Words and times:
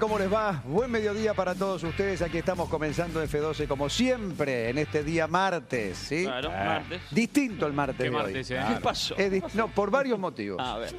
¿Cómo 0.00 0.18
les 0.18 0.30
va? 0.32 0.62
Buen 0.66 0.90
mediodía 0.90 1.32
para 1.32 1.54
todos 1.54 1.82
ustedes. 1.84 2.20
Aquí 2.20 2.38
estamos 2.38 2.68
comenzando 2.68 3.22
F12 3.22 3.68
como 3.68 3.88
siempre 3.88 4.68
en 4.68 4.78
este 4.78 5.04
día 5.04 5.28
martes, 5.28 5.96
¿sí? 5.96 6.24
Claro, 6.24 6.50
Ah. 6.52 6.64
martes. 6.80 7.00
Distinto 7.12 7.66
el 7.68 7.72
martes 7.72 7.96
¿Qué 7.98 8.02
de 8.04 8.10
martes, 8.10 8.50
hoy. 8.50 8.56
eh? 8.56 8.64
¿Qué 8.74 8.80
pasó? 8.80 9.16
Es 9.16 9.54
no, 9.54 9.68
por 9.68 9.90
varios 9.92 10.18
motivos. 10.18 10.58
A 10.60 10.78
ver. 10.78 10.92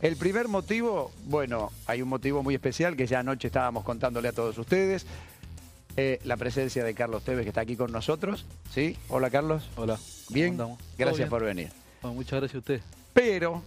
El 0.00 0.16
primer 0.16 0.46
motivo, 0.46 1.10
bueno, 1.24 1.72
hay 1.86 2.00
un 2.00 2.08
motivo 2.08 2.42
muy 2.44 2.54
especial 2.54 2.96
que 2.96 3.08
ya 3.08 3.18
anoche 3.18 3.48
estábamos 3.48 3.82
contándole 3.82 4.28
a 4.28 4.32
todos 4.32 4.56
ustedes. 4.56 5.04
Eh, 5.96 6.20
la 6.24 6.36
presencia 6.36 6.84
de 6.84 6.94
Carlos 6.94 7.24
Tevez 7.24 7.42
que 7.42 7.48
está 7.48 7.62
aquí 7.62 7.74
con 7.74 7.90
nosotros, 7.90 8.46
¿sí? 8.72 8.96
Hola 9.08 9.30
Carlos. 9.30 9.68
Hola. 9.74 9.98
Bien, 10.28 10.50
¿Cómo 10.56 10.62
andamos? 10.74 10.78
¿Todo 10.78 10.94
gracias 10.98 11.16
bien? 11.18 11.28
por 11.28 11.44
venir. 11.44 11.68
Bueno, 12.02 12.14
muchas 12.14 12.38
gracias 12.38 12.54
a 12.54 12.58
usted. 12.58 12.80
Pero 13.12 13.62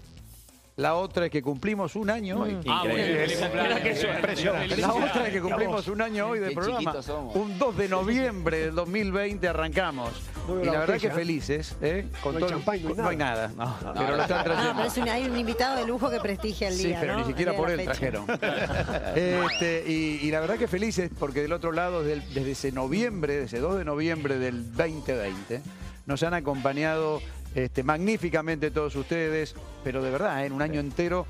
la 0.78 0.96
otra 0.96 1.26
es 1.26 1.32
que 1.32 1.42
cumplimos 1.42 1.96
un 1.96 2.10
año 2.10 2.40
hoy. 2.40 2.58
Ah, 2.68 2.82
bueno, 2.84 2.98
Increíble. 2.98 3.20
feliz 3.28 3.38
cumpleaños. 3.40 3.74
Mira 3.76 3.84
qué 3.84 3.96
sorpresa. 3.96 4.78
La 4.78 4.94
otra 4.94 5.28
es 5.28 5.34
que 5.34 5.42
cumplimos 5.42 5.88
un 5.90 6.02
año 6.02 6.28
hoy 6.28 6.40
del 6.40 6.50
Qué 6.50 6.56
programa. 6.56 6.80
chiquitos 6.80 7.06
somos. 7.06 7.36
Un 7.36 7.60
2 7.60 7.78
de 7.78 7.90
noviembre 7.90 8.58
del 8.60 8.76
2020 8.76 9.48
arrancamos. 9.48 10.10
No 10.48 10.56
veo 10.56 10.64
y 10.64 10.66
la 10.66 10.72
la 10.74 10.80
verdad 10.80 10.94
que 10.96 11.08
botella. 11.10 11.14
felices. 11.16 11.76
¿eh? 11.82 12.08
Con 12.24 12.40
No 12.40 12.46
hay 12.48 12.80
todo- 12.82 12.96
no 12.96 13.10
hay 13.10 13.16
nada. 13.18 13.50
No, 13.56 13.78
pero 13.94 14.16
lo 14.16 14.22
están 14.24 14.38
No, 14.40 14.44
trayendo. 14.44 14.74
pero 14.78 14.88
es 14.88 14.98
un- 14.98 15.10
hay 15.10 15.24
un 15.26 15.38
invitado 15.38 15.76
de 15.78 15.86
lujo 15.86 16.10
que 16.10 16.20
prestigia 16.20 16.70
el 16.70 16.74
Sí, 16.76 16.88
día, 16.88 16.98
pero 17.00 17.14
¿no? 17.14 17.20
ni 17.20 17.26
siquiera 17.26 17.52
El 17.52 17.58
día 17.58 17.62
por 17.66 17.68
de 17.68 17.74
él 17.76 17.80
fecha. 17.82 17.92
trajeron. 17.94 18.26
Este, 19.16 19.84
y, 19.88 20.20
y 20.24 20.32
la 20.32 20.40
verdad 20.40 20.58
que 20.58 20.68
felices 20.68 21.12
porque 21.20 21.42
del 21.42 21.54
otro 21.54 21.72
lado, 21.72 22.04
del- 22.04 22.24
desde 22.34 22.52
ese 22.52 22.72
noviembre, 22.72 23.36
desde 23.38 23.60
2 23.60 23.78
de 23.78 23.86
noviembre 23.86 24.40
del 24.40 24.72
2020, 24.76 25.62
nos 26.08 26.24
han 26.24 26.34
acompañado 26.34 27.22
este, 27.56 27.84
magníficamente 27.84 28.72
todos 28.72 28.96
ustedes, 28.96 29.56
pero 29.84 30.02
de 30.02 30.12
verdad, 30.12 30.44
¿eh? 30.44 30.48
en 30.48 30.54
un 30.54 30.62
año 30.62 30.80
entero, 30.80 31.26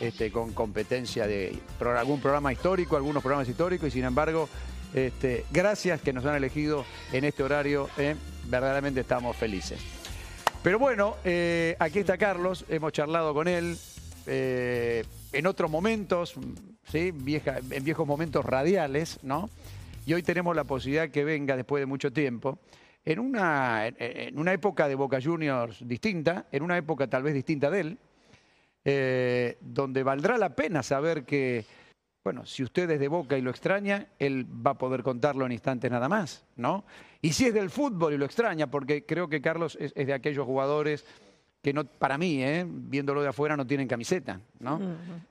este, 0.00 0.30
con 0.30 0.52
competencia 0.52 1.26
de 1.26 1.58
algún 1.96 2.20
programa 2.20 2.52
histórico, 2.52 2.96
algunos 2.96 3.22
programas 3.22 3.48
históricos, 3.48 3.88
y 3.88 3.90
sin 3.90 4.04
embargo, 4.04 4.48
este, 4.92 5.44
gracias 5.50 6.00
que 6.00 6.12
nos 6.12 6.24
han 6.24 6.36
elegido 6.36 6.84
en 7.12 7.24
este 7.24 7.42
horario, 7.42 7.88
¿eh? 7.98 8.14
verdaderamente 8.46 9.00
estamos 9.00 9.36
felices. 9.36 9.80
Pero 10.62 10.78
bueno, 10.78 11.16
eh, 11.24 11.76
aquí 11.78 11.98
está 11.98 12.16
Carlos, 12.16 12.64
hemos 12.68 12.92
charlado 12.92 13.34
con 13.34 13.48
él 13.48 13.76
en 14.26 15.46
otros 15.46 15.70
momentos, 15.70 16.34
en 16.94 17.24
viejos 17.84 18.06
momentos 18.06 18.42
radiales, 18.42 19.18
¿no? 19.22 19.50
Y 20.06 20.14
hoy 20.14 20.22
tenemos 20.22 20.54
la 20.54 20.64
posibilidad 20.64 21.10
que 21.10 21.24
venga 21.24 21.56
después 21.56 21.82
de 21.82 21.86
mucho 21.86 22.12
tiempo, 22.12 22.58
en 23.04 23.18
una, 23.18 23.86
en- 23.86 24.38
una 24.38 24.52
época 24.52 24.88
de 24.88 24.94
Boca 24.94 25.18
Juniors 25.22 25.86
distinta, 25.86 26.46
en 26.50 26.62
una 26.62 26.76
época 26.78 27.06
tal 27.06 27.22
vez 27.22 27.34
distinta 27.34 27.70
de 27.70 27.80
él, 27.80 27.98
eh, 28.84 29.56
donde 29.60 30.02
valdrá 30.02 30.36
la 30.38 30.54
pena 30.54 30.82
saber 30.82 31.24
que, 31.24 31.64
bueno, 32.22 32.44
si 32.46 32.62
usted 32.62 32.90
es 32.90 33.00
de 33.00 33.08
Boca 33.08 33.36
y 33.38 33.42
lo 33.42 33.50
extraña, 33.50 34.06
él 34.18 34.46
va 34.66 34.72
a 34.72 34.78
poder 34.78 35.02
contarlo 35.02 35.46
en 35.46 35.52
instantes 35.52 35.90
nada 35.90 36.08
más, 36.08 36.44
¿no? 36.56 36.84
Y 37.22 37.32
si 37.32 37.46
es 37.46 37.54
del 37.54 37.70
fútbol 37.70 38.12
y 38.14 38.18
lo 38.18 38.24
extraña, 38.26 38.70
porque 38.70 39.04
creo 39.06 39.28
que 39.28 39.40
Carlos 39.40 39.76
es, 39.80 39.92
es 39.96 40.06
de 40.06 40.12
aquellos 40.12 40.44
jugadores 40.46 41.04
que 41.62 41.72
no, 41.72 41.84
para 41.84 42.18
mí, 42.18 42.42
¿eh? 42.42 42.66
viéndolo 42.68 43.22
de 43.22 43.28
afuera, 43.28 43.56
no 43.56 43.66
tienen 43.66 43.88
camiseta, 43.88 44.38
¿no? 44.60 44.78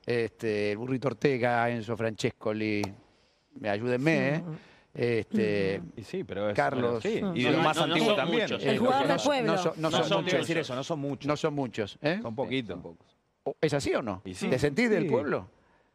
este, 0.04 0.72
el 0.72 0.78
Burrito 0.80 1.08
Ortega, 1.10 1.70
Enzo 1.70 1.96
Francescoli, 1.96 2.82
me 3.60 3.70
ayúdenme, 3.70 4.30
¿eh? 4.36 4.44
Este, 4.94 5.82
Y 5.98 6.04
sí, 6.04 6.24
pero 6.24 6.50
es. 6.50 6.56
Carlos. 6.56 7.02
sí. 7.02 7.18
Y 7.18 7.22
No, 7.22 7.34
de 7.34 7.42
lo 7.52 7.58
no, 7.58 7.64
más 7.64 7.78
no, 7.78 7.88
no 7.88 7.94
antiguo 7.94 8.10
son 8.10 8.16
también. 8.18 8.42
muchos. 8.44 8.64
El 8.64 8.76
eh, 8.76 8.78
jugador 8.78 9.08
no 9.08 9.14
del 9.14 9.24
pueblo. 9.24 9.52
No 9.54 9.58
son, 9.58 9.74
no 9.78 9.90
No, 9.90 10.22
muchos. 10.22 10.40
decir 10.40 10.58
eso, 10.60 10.76
no 10.76 10.84
son 10.84 11.00
muchos. 11.00 11.28
No 11.28 11.36
son 11.38 11.54
muchos, 11.56 11.98
¿eh? 12.02 12.20
Son 12.22 12.36
poquitos. 12.36 12.80
¿Es 13.60 13.74
así 13.74 13.94
o 13.96 14.02
no? 14.02 14.22
Sí. 14.34 14.50
¿Te 14.50 14.60
sentís 14.60 14.90
del 14.90 15.08
pueblo? 15.08 15.48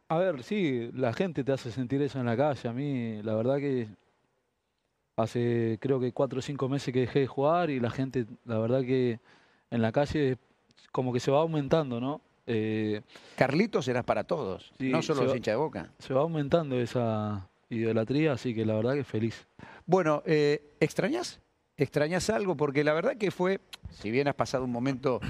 A 0.09 0.17
ver, 0.17 0.43
sí, 0.43 0.89
la 0.95 1.13
gente 1.13 1.43
te 1.43 1.51
hace 1.51 1.71
sentir 1.71 2.01
eso 2.01 2.19
en 2.19 2.25
la 2.25 2.35
calle. 2.35 2.67
A 2.67 2.73
mí, 2.73 3.21
la 3.23 3.35
verdad 3.35 3.57
que 3.57 3.87
hace 5.17 5.77
creo 5.81 5.99
que 5.99 6.11
cuatro 6.11 6.39
o 6.39 6.41
cinco 6.41 6.69
meses 6.69 6.93
que 6.93 7.01
dejé 7.01 7.19
de 7.19 7.27
jugar 7.27 7.69
y 7.69 7.79
la 7.79 7.89
gente, 7.91 8.25
la 8.45 8.57
verdad 8.59 8.81
que 8.81 9.19
en 9.71 9.81
la 9.81 9.91
calle 9.91 10.37
como 10.91 11.13
que 11.13 11.19
se 11.19 11.31
va 11.31 11.39
aumentando, 11.39 11.99
¿no? 11.99 12.21
Eh, 12.47 13.01
Carlitos 13.35 13.85
serás 13.85 14.03
para 14.03 14.23
todos, 14.23 14.71
Sí, 14.79 14.89
no 14.89 15.01
solo 15.03 15.23
los 15.25 15.35
hinchas 15.35 15.53
de 15.53 15.57
boca. 15.57 15.89
se 15.99 16.13
va 16.13 16.21
aumentando 16.21 16.79
esa 16.79 17.47
idolatría, 17.69 18.33
así 18.33 18.53
que 18.53 18.65
la 18.65 18.75
verdad 18.75 18.95
que 18.95 19.03
feliz. 19.03 19.47
Bueno, 19.85 20.23
eh, 20.25 20.75
¿extrañas? 20.79 21.39
¿Extrañas 21.77 22.29
algo? 22.29 22.57
Porque 22.57 22.83
la 22.83 22.93
verdad 22.93 23.15
que 23.17 23.31
fue, 23.31 23.61
si 23.91 24.11
bien 24.11 24.27
has 24.27 24.35
pasado 24.35 24.65
un 24.65 24.71
momento 24.71 25.21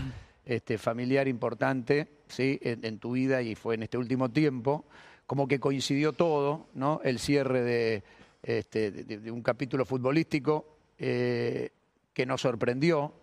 este, 0.45 0.77
familiar 0.77 1.27
importante 1.27 2.07
¿sí? 2.27 2.59
en, 2.63 2.97
tu 2.99 3.11
vida 3.11 3.41
y 3.41 3.55
fue 3.55 3.75
en 3.75 3.83
este 3.83 3.97
último 3.97 4.29
tiempo, 4.29 4.85
como 5.27 5.47
que 5.47 5.59
coincidió 5.59 6.13
todo, 6.13 6.67
¿no? 6.73 7.01
El 7.03 7.19
cierre 7.19 7.61
de, 7.61 8.03
este, 8.41 8.89
de- 8.91 9.29
un 9.31 9.43
capítulo 9.43 9.85
futbolístico 9.85 10.77
eh, 10.97 11.69
que 12.13 12.25
nos 12.25 12.41
sorprendió. 12.41 13.13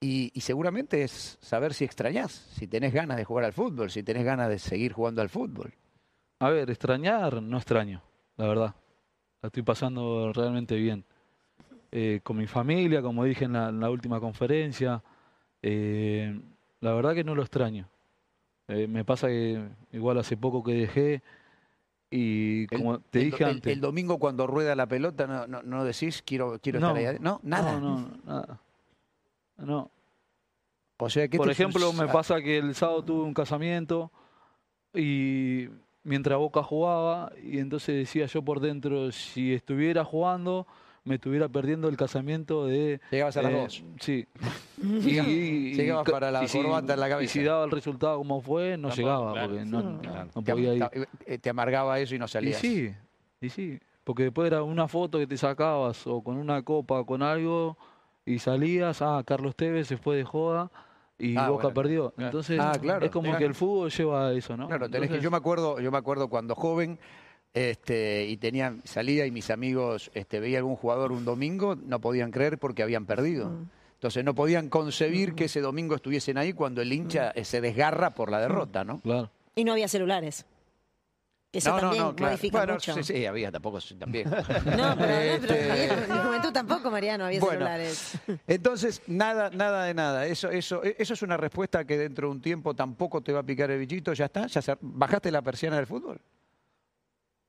Y, 0.00 0.32
y 0.34 0.40
seguramente 0.40 1.02
es 1.04 1.38
saber 1.40 1.72
si 1.74 1.84
extrañas, 1.84 2.32
si 2.58 2.66
tenés 2.66 2.92
ganas 2.92 3.16
de 3.16 3.24
jugar 3.24 3.44
al 3.44 3.52
fútbol, 3.52 3.90
si 3.90 4.02
tenés 4.02 4.24
ganas 4.24 4.48
de 4.48 4.58
seguir 4.58 4.92
jugando 4.92 5.22
al 5.22 5.30
fútbol. 5.30 5.72
A 6.42 6.50
ver, 6.50 6.68
extrañar 6.70 7.40
no 7.40 7.56
extraño, 7.56 8.02
la 8.36 8.48
verdad. 8.48 8.74
La 9.42 9.46
estoy 9.46 9.62
pasando 9.62 10.32
realmente 10.32 10.74
bien. 10.74 11.04
Eh, 11.92 12.18
con 12.24 12.36
mi 12.36 12.48
familia, 12.48 13.00
como 13.00 13.22
dije 13.22 13.44
en 13.44 13.52
la, 13.52 13.68
en 13.68 13.78
la 13.78 13.88
última 13.88 14.18
conferencia, 14.18 15.00
eh, 15.62 16.36
la 16.80 16.94
verdad 16.94 17.14
que 17.14 17.22
no 17.22 17.36
lo 17.36 17.42
extraño. 17.42 17.86
Eh, 18.66 18.88
me 18.88 19.04
pasa 19.04 19.28
que 19.28 19.62
igual 19.92 20.18
hace 20.18 20.36
poco 20.36 20.64
que 20.64 20.72
dejé 20.72 21.22
y 22.10 22.62
El- 22.62 22.68
como 22.80 22.98
te 22.98 23.20
dije 23.20 23.44
el- 23.44 23.50
antes... 23.50 23.72
el 23.72 23.80
domingo 23.80 24.18
cuando 24.18 24.48
rueda 24.48 24.74
la 24.74 24.86
pelota 24.88 25.28
no, 25.28 25.46
no, 25.46 25.62
no 25.62 25.84
decís 25.84 26.22
quiero, 26.26 26.58
quiero 26.60 26.80
No, 26.80 26.88
estar 26.88 27.14
ahí. 27.14 27.18
No, 27.20 27.38
nada. 27.44 27.78
No, 27.78 27.98
no, 28.00 28.18
nada. 28.24 28.60
No. 29.58 29.90
O 30.96 31.08
sea, 31.08 31.28
que 31.28 31.36
Por 31.36 31.50
ejemplo, 31.50 31.92
me 31.92 32.02
ah, 32.02 32.12
pasa 32.12 32.42
que 32.42 32.58
el 32.58 32.74
sábado 32.74 33.04
tuve 33.04 33.22
un 33.22 33.32
casamiento 33.34 34.10
y 34.92 35.68
mientras 36.04 36.38
Boca 36.38 36.62
jugaba, 36.62 37.32
y 37.42 37.58
entonces 37.58 37.94
decía 37.96 38.26
yo 38.26 38.42
por 38.42 38.60
dentro, 38.60 39.10
si 39.12 39.52
estuviera 39.54 40.04
jugando, 40.04 40.66
me 41.04 41.16
estuviera 41.16 41.48
perdiendo 41.48 41.88
el 41.88 41.96
casamiento 41.96 42.66
de... 42.66 43.00
Llegabas 43.10 43.36
a 43.36 43.42
las 43.42 43.52
eh, 43.52 43.56
dos. 43.56 43.84
Sí. 44.00 44.26
Llegabas- 44.82 45.28
y, 45.32 45.74
llegabas 45.74 46.10
para 46.10 46.30
la 46.30 46.46
si- 46.46 46.58
corbata 46.62 46.94
en 46.94 47.00
la 47.00 47.06
Y 47.08 47.10
cabeza. 47.10 47.32
si 47.32 47.42
daba 47.42 47.64
el 47.64 47.70
resultado 47.70 48.18
como 48.18 48.40
fue, 48.40 48.76
no 48.76 48.88
Tampoco, 48.88 48.96
llegaba, 49.02 49.32
claro. 49.32 49.48
porque 49.48 49.64
no, 49.64 50.00
Claro. 50.00 50.30
no 50.34 50.42
te, 50.42 50.52
podía 50.52 50.74
ir. 50.74 50.84
te- 50.88 51.34
eh, 51.34 51.38
te 51.38 51.50
amargaba 51.50 51.98
eso 51.98 52.14
y 52.14 52.18
no 52.18 52.26
Y 52.26 52.28
salías. 52.28 52.58
sí, 52.60 52.92
y 53.40 53.48
sí, 53.48 53.80
porque 54.04 54.24
después 54.24 54.46
era 54.46 54.62
una 54.62 54.86
foto 54.88 55.18
que 55.18 55.26
te 55.26 55.36
sacabas 55.36 56.06
o 56.06 56.22
con 56.22 56.36
una 56.36 56.62
copa 56.62 57.00
o 57.00 57.06
con 57.06 57.22
algo 57.22 57.76
y 58.24 58.38
salías, 58.38 59.02
ah, 59.02 59.20
Carlos 59.26 59.56
Tevez 59.56 59.88
se 59.88 59.96
fue 59.96 60.16
de 60.16 60.24
joda 60.24 60.70
y 61.22 61.36
Ah, 61.36 61.48
Boca 61.48 61.62
bueno, 61.68 61.74
perdió. 61.74 62.10
claro. 62.10 62.28
Entonces 62.28 62.58
Ah, 62.60 62.72
claro, 62.80 63.04
es 63.06 63.10
como 63.12 63.24
claro. 63.26 63.38
que 63.38 63.44
el 63.44 63.54
fútbol 63.54 63.90
lleva 63.90 64.28
a 64.28 64.32
eso, 64.32 64.56
¿no? 64.56 64.66
Claro, 64.68 64.88
tenés 64.90 65.08
que- 65.10 65.20
yo 65.20 65.30
me 65.30 65.36
acuerdo, 65.36 65.78
yo 65.80 65.90
me 65.92 65.98
acuerdo 65.98 66.28
cuando 66.28 66.54
joven, 66.54 66.98
este, 67.54 68.26
y 68.28 68.36
tenía, 68.38 68.74
salía 68.84 69.26
y 69.26 69.30
mis 69.30 69.50
amigos 69.50 70.10
este, 70.14 70.40
veía 70.40 70.58
algún 70.58 70.76
jugador 70.76 71.12
un 71.12 71.24
domingo, 71.24 71.76
no 71.76 72.00
podían 72.00 72.30
creer 72.30 72.58
porque 72.58 72.82
habían 72.82 73.06
perdido. 73.06 73.48
Mm. 73.50 73.68
Entonces 73.94 74.24
no 74.24 74.34
podían 74.34 74.68
concebir 74.68 75.34
que 75.34 75.44
ese 75.44 75.60
domingo 75.60 75.94
estuviesen 75.94 76.38
ahí 76.38 76.54
cuando 76.54 76.82
el 76.82 76.92
hincha 76.92 77.32
Mm. 77.34 77.38
eh, 77.38 77.44
se 77.44 77.60
desgarra 77.60 78.10
por 78.10 78.30
la 78.30 78.40
derrota, 78.40 78.84
¿no? 78.84 79.00
Claro. 79.00 79.30
Y 79.54 79.64
no 79.64 79.72
había 79.72 79.86
celulares. 79.86 80.46
Eso 81.54 81.70
no, 81.70 81.80
también 81.80 82.02
no, 82.02 82.08
no, 82.10 82.16
claro. 82.16 82.32
modifica 82.32 82.58
Bueno, 82.58 82.72
mucho. 82.74 82.94
sí, 82.94 83.02
sí, 83.02 83.26
había, 83.26 83.52
tampoco, 83.52 83.78
también. 83.98 84.26
No, 84.30 84.36
pero, 84.46 84.76
no, 84.76 84.96
pero 84.96 85.12
Este- 85.12 85.84
en 85.92 86.12
mi 86.12 86.18
juventud 86.18 86.50
tampoco, 86.52 86.90
Mariano, 86.90 87.26
había 87.26 87.40
Bueno. 87.40 87.52
celulares. 87.58 88.18
Entonces, 88.46 89.02
nada, 89.06 89.50
nada 89.50 89.84
de 89.84 89.92
nada. 89.92 90.26
Eso, 90.26 90.48
eso, 90.50 90.82
eso 90.82 91.12
es 91.12 91.20
una 91.22 91.36
respuesta 91.36 91.84
que 91.84 91.98
dentro 91.98 92.28
de 92.28 92.32
un 92.32 92.40
tiempo 92.40 92.72
tampoco 92.74 93.20
te 93.20 93.32
va 93.34 93.40
a 93.40 93.42
picar 93.42 93.70
el 93.70 93.78
bichito, 93.80 94.14
ya 94.14 94.24
está, 94.24 94.46
ya 94.46 94.62
se- 94.62 94.78
bajaste 94.80 95.30
la 95.30 95.42
persiana 95.42 95.76
del 95.76 95.86
fútbol. 95.86 96.18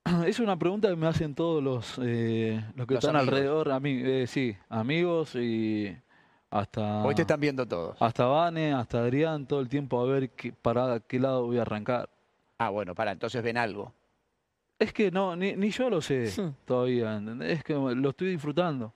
Es 0.28 0.40
una 0.40 0.58
pregunta 0.60 0.90
que 0.90 0.96
me 0.98 1.08
hacen 1.08 1.34
todos 1.34 1.64
los, 1.64 1.98
eh, 2.04 2.62
los 2.76 2.86
que 2.86 2.96
Los 2.96 3.04
están 3.06 3.16
amigos. 3.16 3.34
alrededor, 3.34 3.72
a 3.72 3.80
mí, 3.80 4.02
eh, 4.04 4.26
sí, 4.28 4.54
amigos 4.68 5.34
y 5.36 5.96
hasta... 6.50 7.04
Hoy 7.06 7.16
te 7.16 7.22
están 7.22 7.40
viendo 7.40 7.66
todos. 7.66 7.96
Hasta 8.02 8.26
Vane, 8.26 8.74
hasta 8.74 9.00
Adrián, 9.00 9.48
todo 9.48 9.62
el 9.62 9.70
tiempo 9.70 10.02
a 10.02 10.06
ver 10.06 10.30
qué, 10.32 10.52
para 10.52 11.00
qué 11.00 11.20
lado 11.20 11.46
voy 11.46 11.58
a 11.58 11.62
arrancar. 11.62 12.10
Ah, 12.60 12.70
bueno, 12.70 12.94
para, 12.96 13.12
entonces 13.12 13.42
ven 13.42 13.58
algo. 13.58 13.94
Es 14.84 14.92
que 14.94 15.12
no, 15.12 15.36
ni, 15.36 15.54
ni 15.56 15.70
yo 15.72 15.90
lo 15.90 16.02
sé 16.02 16.30
todavía, 16.66 17.16
¿entendés? 17.16 17.60
Es 17.60 17.64
que 17.64 17.74
lo 17.74 18.10
estoy 18.10 18.32
disfrutando. 18.32 18.94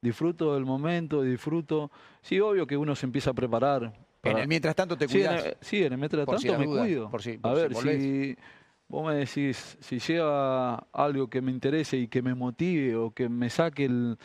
Disfruto 0.00 0.54
del 0.54 0.64
momento, 0.64 1.22
disfruto. 1.22 1.92
Sí, 2.22 2.40
obvio 2.40 2.66
que 2.66 2.76
uno 2.76 2.96
se 2.96 3.06
empieza 3.06 3.30
a 3.30 3.34
preparar. 3.34 3.92
En 4.24 4.38
el 4.38 4.48
mientras 4.48 4.74
tanto 4.74 4.96
te 4.96 5.06
sí, 5.06 5.18
en 5.18 5.30
cuidas. 5.30 5.46
el, 5.46 5.56
sí, 5.60 5.84
en 5.84 5.92
el 5.92 5.98
mientras 5.98 6.24
Por 6.24 6.40
si 6.40 6.48
tanto 6.48 6.58
me 6.60 6.66
dudas, 6.66 6.84
cuido. 6.86 7.10
por 7.10 7.22
si- 7.22 7.38
a 7.38 7.40
por 7.40 7.54
si 7.56 7.62
ver, 7.62 7.72
volvés. 7.72 8.02
si 8.02 8.36
vos 8.88 9.06
me 9.06 9.14
decís, 9.14 9.78
si 9.80 9.98
llega 10.00 10.74
algo 10.92 11.28
que 11.28 11.40
me 11.40 11.52
interese 11.52 11.96
y 11.98 12.08
que 12.08 12.20
me 12.20 12.34
motive 12.34 12.96
o 12.96 13.12
que 13.12 13.28
me 13.28 13.48
saque 13.48 13.84
el, 13.84 14.18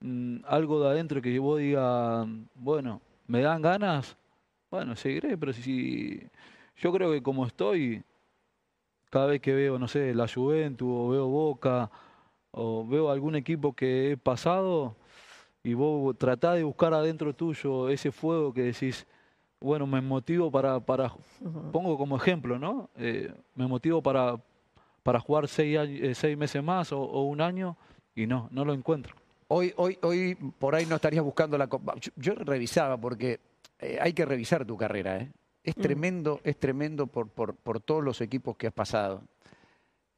mm, 0.00 0.38
algo 0.46 0.80
de 0.82 0.90
adentro 0.90 1.20
que 1.20 1.36
vos 1.40 1.58
diga, 1.58 2.24
bueno, 2.54 3.00
me 3.26 3.40
dan 3.42 3.60
ganas, 3.60 4.16
bueno, 4.70 4.94
seguiré, 4.94 5.36
pero 5.36 5.52
si 5.52 6.20
yo 6.76 6.92
creo 6.92 7.10
que 7.10 7.22
como 7.22 7.44
estoy, 7.44 8.02
cada 9.10 9.26
vez 9.26 9.40
que 9.40 9.54
veo, 9.54 9.78
no 9.78 9.88
sé, 9.88 10.14
la 10.14 10.26
Juventus 10.28 10.88
o 10.90 11.08
veo 11.08 11.26
Boca 11.28 11.90
o 12.50 12.86
veo 12.86 13.10
algún 13.10 13.36
equipo 13.36 13.72
que 13.74 14.12
he 14.12 14.16
pasado 14.16 14.96
y 15.62 15.74
vos 15.74 16.16
tratás 16.18 16.56
de 16.56 16.64
buscar 16.64 16.94
adentro 16.94 17.34
tuyo 17.34 17.88
ese 17.88 18.10
fuego 18.12 18.52
que 18.52 18.62
decís, 18.62 19.06
bueno, 19.60 19.86
me 19.86 20.00
motivo 20.00 20.50
para, 20.50 20.80
para 20.80 21.12
pongo 21.72 21.98
como 21.98 22.16
ejemplo, 22.16 22.58
¿no? 22.58 22.90
Eh, 22.96 23.32
me 23.54 23.66
motivo 23.66 24.02
para, 24.02 24.36
para 25.02 25.20
jugar 25.20 25.48
seis, 25.48 25.78
años- 25.78 26.00
eh, 26.00 26.14
seis 26.14 26.36
meses 26.38 26.62
más 26.62 26.92
o, 26.92 27.00
o 27.00 27.24
un 27.24 27.40
año 27.40 27.76
y 28.14 28.26
no, 28.26 28.48
no 28.50 28.64
lo 28.64 28.72
encuentro. 28.72 29.14
Hoy, 29.48 29.72
hoy, 29.76 29.98
hoy 30.02 30.34
por 30.58 30.74
ahí 30.74 30.86
no 30.86 30.96
estarías 30.96 31.24
buscando 31.24 31.56
la 31.58 31.66
copa. 31.66 31.94
Yo, 32.00 32.12
yo 32.16 32.34
revisaba 32.34 32.96
porque 32.98 33.40
eh, 33.78 33.98
hay 34.00 34.12
que 34.12 34.24
revisar 34.24 34.64
tu 34.64 34.76
carrera. 34.76 35.18
¿eh? 35.18 35.30
Es 35.68 35.74
tremendo, 35.76 36.40
es 36.44 36.58
tremendo 36.58 37.06
por, 37.06 37.28
por, 37.28 37.54
por 37.54 37.80
todos 37.80 38.02
los 38.02 38.20
equipos 38.20 38.56
que 38.56 38.66
has 38.68 38.72
pasado. 38.72 39.22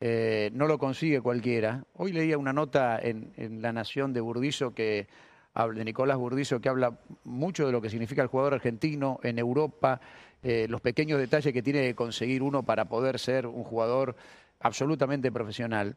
Eh, 0.01 0.51
no 0.55 0.67
lo 0.67 0.79
consigue 0.79 1.21
cualquiera. 1.21 1.85
Hoy 1.95 2.13
leía 2.13 2.39
una 2.39 2.53
nota 2.53 2.99
en, 3.03 3.33
en 3.37 3.61
La 3.61 3.73
Nación 3.73 4.13
de 4.13 4.21
Burdizo 4.21 4.73
que 4.75 5.09
habla- 5.53 5.79
de 5.79 5.85
Nicolás 5.85 6.17
Burdizo 6.17 6.61
que 6.61 6.69
habla 6.69 6.99
mucho 7.25 7.67
de 7.67 7.73
lo 7.73 7.81
que 7.83 7.91
significa 7.91 8.23
el 8.23 8.29
jugador 8.29 8.55
argentino 8.55 9.19
en 9.23 9.39
Europa, 9.39 10.01
eh, 10.43 10.67
los 10.71 10.81
pequeños 10.81 11.19
detalles 11.19 11.53
que 11.53 11.63
tiene 11.63 11.83
que 11.83 11.95
conseguir 11.95 12.43
uno 12.43 12.63
para 12.63 12.87
poder 12.87 13.19
ser 13.19 13.47
un 13.47 13.65
jugador 13.65 14.17
absolutamente 14.61 15.33
profesional. 15.33 15.97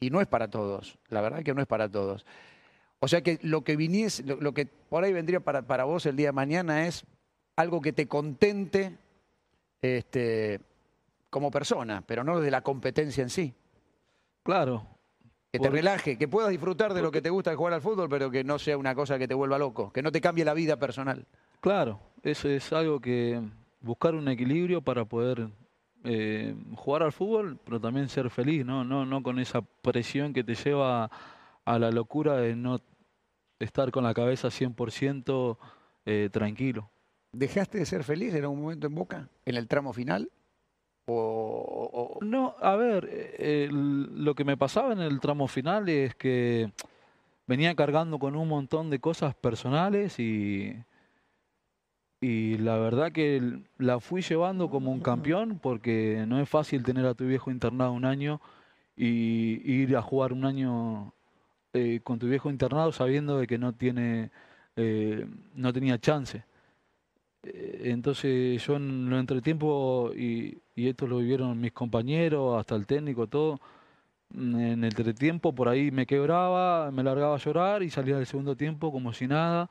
Y 0.00 0.10
no 0.10 0.20
es 0.20 0.28
para 0.28 0.48
todos, 0.48 0.98
la 1.08 1.20
verdad 1.20 1.42
que 1.42 1.52
no 1.52 1.60
es 1.60 1.66
para 1.66 1.88
todos. 1.88 2.24
O 3.00 3.08
sea 3.08 3.22
que 3.22 3.38
lo 3.42 3.62
que 3.62 3.76
viniese, 3.76 4.22
lo, 4.22 4.36
lo 4.36 4.54
que 4.54 4.66
por 4.66 5.02
ahí 5.04 5.12
vendría 5.12 5.40
para, 5.40 5.62
para 5.62 5.84
vos 5.84 6.06
el 6.06 6.16
día 6.16 6.28
de 6.28 6.32
mañana 6.32 6.86
es 6.86 7.04
algo 7.58 7.80
que 7.80 7.92
te 7.92 8.06
contente 8.06 8.96
este, 9.82 10.60
como 11.28 11.50
persona, 11.50 12.04
pero 12.06 12.22
no 12.22 12.38
de 12.38 12.52
la 12.52 12.60
competencia 12.60 13.20
en 13.20 13.30
sí. 13.30 13.52
Claro, 14.44 14.86
Que 15.50 15.58
te 15.58 15.68
relaje, 15.68 16.16
que 16.16 16.28
puedas 16.28 16.50
disfrutar 16.50 16.94
de 16.94 17.02
lo 17.02 17.10
que 17.10 17.20
te 17.20 17.30
gusta 17.30 17.50
de 17.50 17.56
jugar 17.56 17.74
al 17.74 17.82
fútbol, 17.82 18.08
pero 18.08 18.30
que 18.30 18.44
no 18.44 18.60
sea 18.60 18.78
una 18.78 18.94
cosa 18.94 19.18
que 19.18 19.26
te 19.26 19.34
vuelva 19.34 19.58
loco, 19.58 19.92
que 19.92 20.02
no 20.02 20.12
te 20.12 20.20
cambie 20.20 20.44
la 20.44 20.54
vida 20.54 20.76
personal. 20.76 21.26
Claro, 21.60 21.98
eso 22.22 22.48
es 22.48 22.72
algo 22.72 23.00
que 23.00 23.42
buscar 23.80 24.14
un 24.14 24.28
equilibrio 24.28 24.80
para 24.80 25.04
poder 25.04 25.48
eh, 26.04 26.54
jugar 26.76 27.02
al 27.02 27.12
fútbol, 27.12 27.58
pero 27.64 27.80
también 27.80 28.08
ser 28.08 28.30
feliz, 28.30 28.64
¿no? 28.64 28.84
No, 28.84 29.04
no 29.04 29.20
con 29.20 29.40
esa 29.40 29.62
presión 29.62 30.32
que 30.32 30.44
te 30.44 30.54
lleva 30.54 31.10
a 31.64 31.78
la 31.80 31.90
locura 31.90 32.36
de 32.36 32.54
no 32.54 32.80
estar 33.58 33.90
con 33.90 34.04
la 34.04 34.14
cabeza 34.14 34.46
100% 34.46 35.58
eh, 36.06 36.28
tranquilo. 36.32 36.88
¿Dejaste 37.38 37.78
de 37.78 37.86
ser 37.86 38.02
feliz 38.02 38.34
en 38.34 38.42
algún 38.42 38.62
momento 38.62 38.88
en 38.88 38.94
Boca? 38.96 39.28
¿En 39.44 39.54
el 39.54 39.68
tramo 39.68 39.92
final? 39.92 40.28
O, 41.06 42.18
No, 42.20 42.56
a 42.60 42.74
ver, 42.74 43.08
eh, 43.10 43.68
lo 43.70 44.34
que 44.34 44.44
me 44.44 44.56
pasaba 44.56 44.92
en 44.92 44.98
el 44.98 45.20
tramo 45.20 45.46
final 45.46 45.88
es 45.88 46.16
que 46.16 46.72
venía 47.46 47.76
cargando 47.76 48.18
con 48.18 48.34
un 48.34 48.48
montón 48.48 48.90
de 48.90 48.98
cosas 48.98 49.36
personales 49.36 50.18
y, 50.18 50.74
y 52.20 52.58
la 52.58 52.76
verdad 52.76 53.12
que 53.12 53.60
la 53.78 54.00
fui 54.00 54.20
llevando 54.20 54.68
como 54.68 54.90
un 54.90 55.00
campeón 55.00 55.60
porque 55.62 56.24
no 56.26 56.40
es 56.40 56.48
fácil 56.48 56.82
tener 56.82 57.06
a 57.06 57.14
tu 57.14 57.24
viejo 57.24 57.52
internado 57.52 57.92
un 57.92 58.04
año 58.04 58.40
y, 58.96 59.62
y 59.64 59.82
ir 59.82 59.96
a 59.96 60.02
jugar 60.02 60.32
un 60.32 60.44
año 60.44 61.14
eh, 61.72 62.00
con 62.02 62.18
tu 62.18 62.26
viejo 62.26 62.50
internado 62.50 62.90
sabiendo 62.90 63.38
de 63.38 63.46
que 63.46 63.58
no 63.58 63.72
tiene 63.72 64.30
eh, 64.74 65.24
no 65.54 65.72
tenía 65.72 66.00
chance. 66.00 66.44
Eh, 67.42 67.82
Entonces 67.84 68.64
yo 68.64 68.76
en 68.76 69.08
el 69.12 69.18
entretiempo, 69.18 70.10
y, 70.14 70.58
y 70.74 70.88
esto 70.88 71.06
lo 71.06 71.18
vivieron 71.18 71.60
mis 71.60 71.72
compañeros, 71.72 72.58
hasta 72.58 72.74
el 72.74 72.86
técnico, 72.86 73.26
todo, 73.26 73.60
mm, 74.30 74.54
en 74.60 74.84
el 74.84 74.84
entretiempo 74.84 75.54
por 75.54 75.68
ahí 75.68 75.90
me 75.90 76.06
quebraba, 76.06 76.90
me 76.90 77.02
largaba 77.02 77.34
a 77.36 77.38
llorar 77.38 77.82
y 77.82 77.90
salía 77.90 78.16
del 78.16 78.26
segundo 78.26 78.56
tiempo 78.56 78.90
como 78.92 79.12
si 79.12 79.26
nada, 79.26 79.70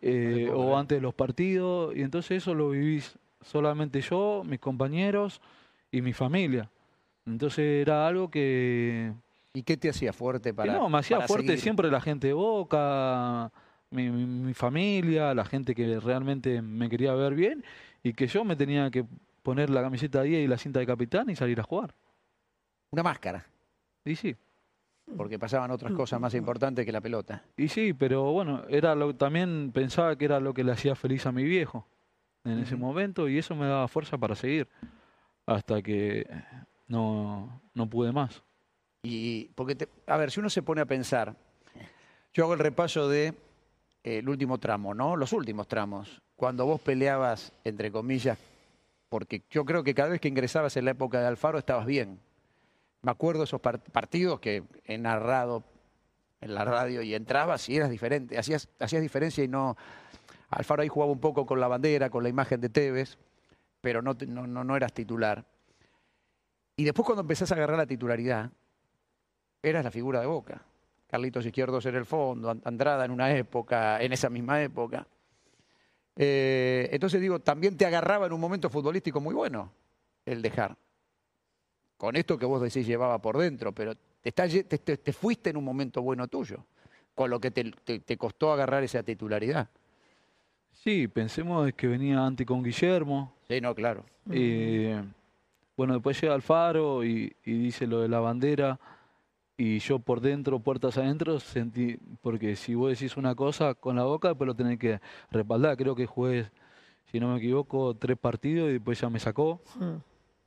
eh, 0.00 0.50
o 0.52 0.76
antes 0.76 0.98
de 0.98 1.02
los 1.02 1.14
partidos, 1.14 1.94
y 1.96 2.02
entonces 2.02 2.38
eso 2.42 2.54
lo 2.54 2.70
vivís 2.70 3.16
solamente 3.42 4.00
yo, 4.00 4.42
mis 4.44 4.60
compañeros 4.60 5.40
y 5.90 6.00
mi 6.02 6.12
familia. 6.12 6.70
Entonces 7.26 7.64
era 7.82 8.06
algo 8.06 8.30
que, 8.30 9.12
¿Y 9.56 9.62
qué 9.62 9.76
te 9.76 9.88
hacía 9.88 10.12
fuerte 10.12 10.52
para 10.52 10.72
no, 10.74 10.88
me 10.88 10.98
hacía 10.98 11.20
fuerte 11.22 11.46
seguir? 11.46 11.60
siempre 11.60 11.90
la 11.90 12.00
gente 12.00 12.26
de 12.26 12.32
Boca, 12.32 13.52
mi, 13.94 14.10
mi- 14.10 14.26
mi 14.26 14.54
familia, 14.54 15.32
la 15.34 15.44
gente 15.44 15.74
que 15.74 16.00
realmente 16.00 16.60
me 16.62 16.88
quería 16.88 17.14
ver 17.14 17.34
bien 17.34 17.64
y 18.02 18.12
que 18.12 18.26
yo 18.26 18.44
me 18.44 18.56
tenía 18.56 18.90
que 18.90 19.04
poner 19.42 19.70
la 19.70 19.82
camiseta 19.82 20.22
10 20.22 20.44
y 20.44 20.48
la 20.48 20.58
cinta 20.58 20.80
de 20.80 20.86
capitán 20.86 21.30
y 21.30 21.36
salir 21.36 21.60
a 21.60 21.62
jugar. 21.62 21.94
Una 22.90 23.02
máscara, 23.02 23.44
Y 24.04 24.16
sí, 24.16 24.36
porque 25.16 25.38
pasaban 25.38 25.70
otras 25.70 25.92
cosas 25.92 26.20
más 26.20 26.34
importantes 26.34 26.84
que 26.84 26.92
la 26.92 27.00
pelota. 27.00 27.42
y 27.56 27.68
sí, 27.68 27.92
pero 27.92 28.32
bueno, 28.32 28.64
era 28.68 28.94
lo, 28.94 29.14
también 29.14 29.70
pensaba 29.72 30.16
que 30.16 30.24
era 30.24 30.40
lo 30.40 30.54
que 30.54 30.64
le 30.64 30.72
hacía 30.72 30.94
feliz 30.94 31.24
a 31.26 31.32
mi 31.32 31.44
viejo 31.44 31.86
en 32.44 32.58
ese 32.58 32.76
momento 32.76 33.28
y 33.28 33.38
eso 33.38 33.54
me 33.54 33.66
daba 33.66 33.88
fuerza 33.88 34.18
para 34.18 34.34
seguir 34.34 34.68
hasta 35.46 35.82
que 35.82 36.26
no, 36.88 37.60
no 37.74 37.88
pude 37.88 38.12
más. 38.12 38.42
Y 39.02 39.46
porque, 39.54 39.74
te- 39.74 39.88
a 40.06 40.16
ver, 40.16 40.30
si 40.30 40.40
uno 40.40 40.48
se 40.50 40.62
pone 40.62 40.80
a 40.80 40.86
pensar, 40.86 41.36
yo 42.32 42.44
hago 42.44 42.54
el 42.54 42.60
repaso 42.60 43.08
de 43.08 43.34
el 44.04 44.28
último 44.28 44.58
tramo, 44.58 44.94
¿no? 44.94 45.16
Los 45.16 45.32
últimos 45.32 45.66
tramos, 45.66 46.22
cuando 46.36 46.66
vos 46.66 46.80
peleabas, 46.80 47.52
entre 47.64 47.90
comillas, 47.90 48.38
porque 49.08 49.42
yo 49.50 49.64
creo 49.64 49.82
que 49.82 49.94
cada 49.94 50.10
vez 50.10 50.20
que 50.20 50.28
ingresabas 50.28 50.76
en 50.76 50.84
la 50.84 50.90
época 50.92 51.20
de 51.20 51.26
Alfaro 51.26 51.58
estabas 51.58 51.86
bien. 51.86 52.20
Me 53.02 53.10
acuerdo 53.10 53.44
esos 53.44 53.60
par- 53.60 53.80
partidos 53.80 54.40
que 54.40 54.62
he 54.84 54.98
narrado 54.98 55.62
en 56.40 56.54
la 56.54 56.64
radio 56.64 57.02
y 57.02 57.14
entrabas 57.14 57.68
y 57.68 57.76
eras 57.76 57.90
diferente, 57.90 58.38
hacías, 58.38 58.68
hacías 58.78 59.02
diferencia 59.02 59.42
y 59.42 59.48
no... 59.48 59.76
Alfaro 60.50 60.82
ahí 60.82 60.88
jugaba 60.88 61.10
un 61.10 61.20
poco 61.20 61.46
con 61.46 61.58
la 61.58 61.66
bandera, 61.66 62.10
con 62.10 62.22
la 62.22 62.28
imagen 62.28 62.60
de 62.60 62.68
Tevez, 62.68 63.16
pero 63.80 64.02
no, 64.02 64.14
no, 64.26 64.46
no, 64.46 64.62
no 64.62 64.76
eras 64.76 64.92
titular. 64.92 65.44
Y 66.76 66.84
después 66.84 67.06
cuando 67.06 67.22
empezás 67.22 67.50
a 67.50 67.54
agarrar 67.54 67.78
la 67.78 67.86
titularidad, 67.86 68.50
eras 69.62 69.84
la 69.84 69.90
figura 69.90 70.20
de 70.20 70.26
Boca. 70.26 70.62
Carlitos 71.14 71.46
Izquierdos 71.46 71.86
en 71.86 71.94
el 71.94 72.06
fondo, 72.06 72.50
An- 72.50 72.60
Andrada 72.64 73.04
en 73.04 73.12
una 73.12 73.30
época, 73.30 74.02
en 74.02 74.12
esa 74.12 74.28
misma 74.28 74.60
época. 74.60 75.06
Eh, 76.16 76.88
entonces 76.90 77.20
digo, 77.20 77.38
también 77.38 77.76
te 77.76 77.86
agarraba 77.86 78.26
en 78.26 78.32
un 78.32 78.40
momento 78.40 78.68
futbolístico 78.68 79.20
muy 79.20 79.32
bueno 79.32 79.70
el 80.26 80.42
dejar. 80.42 80.76
Con 81.96 82.16
esto 82.16 82.36
que 82.36 82.46
vos 82.46 82.60
decís 82.60 82.84
llevaba 82.84 83.20
por 83.22 83.38
dentro, 83.38 83.70
pero 83.70 83.94
te, 83.94 84.30
está 84.30 84.46
lle- 84.46 84.66
te- 84.66 84.78
te- 84.78 84.96
te 84.96 85.12
fuiste 85.12 85.50
en 85.50 85.56
un 85.56 85.62
momento 85.62 86.02
bueno 86.02 86.26
tuyo, 86.26 86.64
con 87.14 87.30
lo 87.30 87.38
que 87.38 87.52
te, 87.52 88.16
costó 88.18 88.52
agarrar 88.52 88.82
esa 88.82 89.04
titularidad. 89.04 89.68
Sí, 90.72 91.06
pensemos 91.06 91.72
que 91.74 91.86
venía 91.86 92.26
antes 92.26 92.44
con 92.44 92.60
Guillermo, 92.64 93.32
Sí, 93.46 93.60
no, 93.60 93.72
claro. 93.72 94.04
Eh, 94.32 95.00
bueno, 95.76 95.94
después 95.94 96.20
llega 96.20 96.34
Alfaro 96.34 97.04
y, 97.04 97.32
y 97.44 97.52
dice 97.52 97.86
lo 97.86 98.00
de 98.00 98.08
la 98.08 98.18
bandera 98.18 98.80
y 99.56 99.78
yo 99.78 99.98
por 100.00 100.20
dentro, 100.20 100.58
puertas 100.58 100.98
adentro, 100.98 101.38
sentí, 101.38 101.96
porque 102.22 102.56
si 102.56 102.74
vos 102.74 102.90
decís 102.90 103.16
una 103.16 103.34
cosa 103.34 103.74
con 103.74 103.96
la 103.96 104.04
boca, 104.04 104.28
después 104.28 104.46
lo 104.48 104.54
tenés 104.54 104.78
que 104.78 105.00
respaldar. 105.30 105.76
Creo 105.76 105.94
que 105.94 106.06
jugué, 106.06 106.50
si 107.12 107.20
no 107.20 107.28
me 107.32 107.38
equivoco, 107.38 107.94
tres 107.94 108.18
partidos 108.18 108.70
y 108.70 108.74
después 108.74 109.00
ya 109.00 109.08
me 109.08 109.20
sacó. 109.20 109.60
Mm. 109.76 109.96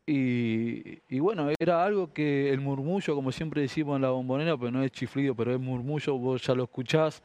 Y, 0.10 1.00
y 1.10 1.20
bueno, 1.20 1.50
era 1.60 1.84
algo 1.84 2.14
que 2.14 2.50
el 2.52 2.62
murmullo, 2.62 3.14
como 3.14 3.32
siempre 3.32 3.62
decimos 3.62 3.98
en 3.98 4.04
la 4.04 4.10
bombonera, 4.12 4.58
pero 4.58 4.72
no 4.72 4.82
es 4.84 4.92
chiflido, 4.92 5.36
pero 5.36 5.54
es 5.54 5.60
murmullo, 5.60 6.18
vos 6.18 6.42
ya 6.42 6.56
lo 6.56 6.64
escuchás. 6.64 7.22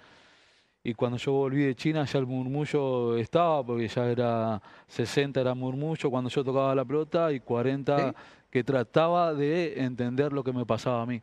Y 0.84 0.94
cuando 0.94 1.16
yo 1.16 1.30
volví 1.32 1.62
de 1.62 1.76
China 1.76 2.04
ya 2.04 2.18
el 2.18 2.26
murmullo 2.26 3.16
estaba, 3.16 3.64
porque 3.64 3.86
ya 3.86 4.06
era 4.10 4.60
60 4.88 5.40
era 5.40 5.54
murmullo 5.54 6.10
cuando 6.10 6.28
yo 6.28 6.42
tocaba 6.42 6.74
la 6.74 6.84
pelota 6.84 7.32
y 7.32 7.38
40 7.38 7.98
Sí. 8.10 8.16
que 8.50 8.64
trataba 8.64 9.32
de 9.32 9.80
entender 9.80 10.32
lo 10.32 10.42
que 10.42 10.52
me 10.52 10.66
pasaba 10.66 11.02
a 11.02 11.06
mí. 11.06 11.22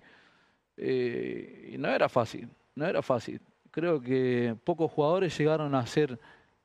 Eh, 0.82 1.72
y 1.74 1.78
no 1.78 1.90
era 1.90 2.08
fácil, 2.10 2.48
no 2.76 2.86
era 2.86 3.02
fácil. 3.02 3.42
Creo 3.72 4.02
que 4.02 4.56
pocos 4.64 4.92
jugadores 4.92 5.38
llegaron 5.38 5.76
a 5.76 5.86
ser 5.86 6.18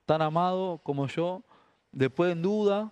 tan 0.07 0.23
amados 0.23 0.81
como 0.83 1.07
yo. 1.09 1.43
Después 1.93 2.33
en 2.33 2.43
duda, 2.43 2.91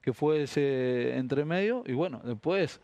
que 0.00 0.12
fue 0.12 0.42
ese 0.44 1.16
entremedio, 1.16 1.82
y 1.86 1.92
bueno, 1.92 2.20
después 2.24 2.80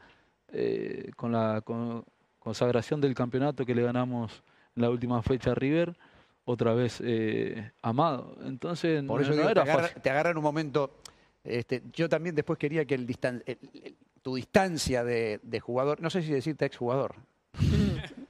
eh, 0.53 1.11
con 1.17 1.33
la 1.33 1.61
con- 1.63 2.05
consagración 2.39 3.01
del 3.01 3.15
campeonato 3.15 3.65
que 3.65 3.75
le 3.75 3.83
ganamos 3.83 4.43
en 4.77 4.83
la 4.83 4.91
última 4.91 5.23
fecha 5.23 5.53
a 5.53 5.55
River, 5.55 5.97
otra 6.45 6.75
vez 6.75 7.01
eh, 7.05 7.71
amado. 7.83 8.37
Entonces 8.45 9.03
Por 9.05 9.21
eso 9.23 9.31
no 9.31 9.37
digo, 9.37 9.47
te, 9.47 9.53
era 9.53 9.63
agarra, 9.63 9.83
fácil. 9.85 10.03
te 10.03 10.11
agarra 10.11 10.31
en 10.31 10.37
un 10.37 10.43
momento. 10.45 10.99
Este, 11.43 11.83
yo 11.93 12.09
también 12.09 12.35
después 12.35 12.59
quería 12.59 12.85
que 12.85 12.95
el 12.97 13.07
distan- 13.07 13.43
el- 13.47 13.59
el- 13.83 13.97
tu 14.23 14.35
distancia 14.35 15.05
de, 15.05 15.39
de 15.43 15.61
jugador, 15.61 16.01
no 16.01 16.11
sé 16.11 16.21
si 16.23 16.33
decirte 16.33 16.65
exjugador. 16.67 17.15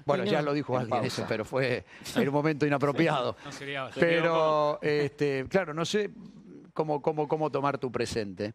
Bueno, 0.06 0.24
ya 0.24 0.40
lo 0.40 0.54
dijo 0.54 0.74
En 0.74 0.80
alguien 0.82 1.00
pausa. 1.02 1.06
eso, 1.22 1.26
pero 1.28 1.44
fue 1.44 1.84
en 2.16 2.28
un 2.28 2.34
momento 2.34 2.64
inapropiado. 2.66 3.36
No 3.44 3.52
sería, 3.52 3.92
sería 3.92 4.08
Pero, 4.22 4.78
este, 4.82 5.44
claro, 5.48 5.74
no 5.74 5.84
sé 5.84 6.10
cómo, 6.72 7.02
cómo, 7.02 7.26
cómo 7.28 7.50
tomar 7.50 7.78
tu 7.78 7.90
presente. 7.90 8.54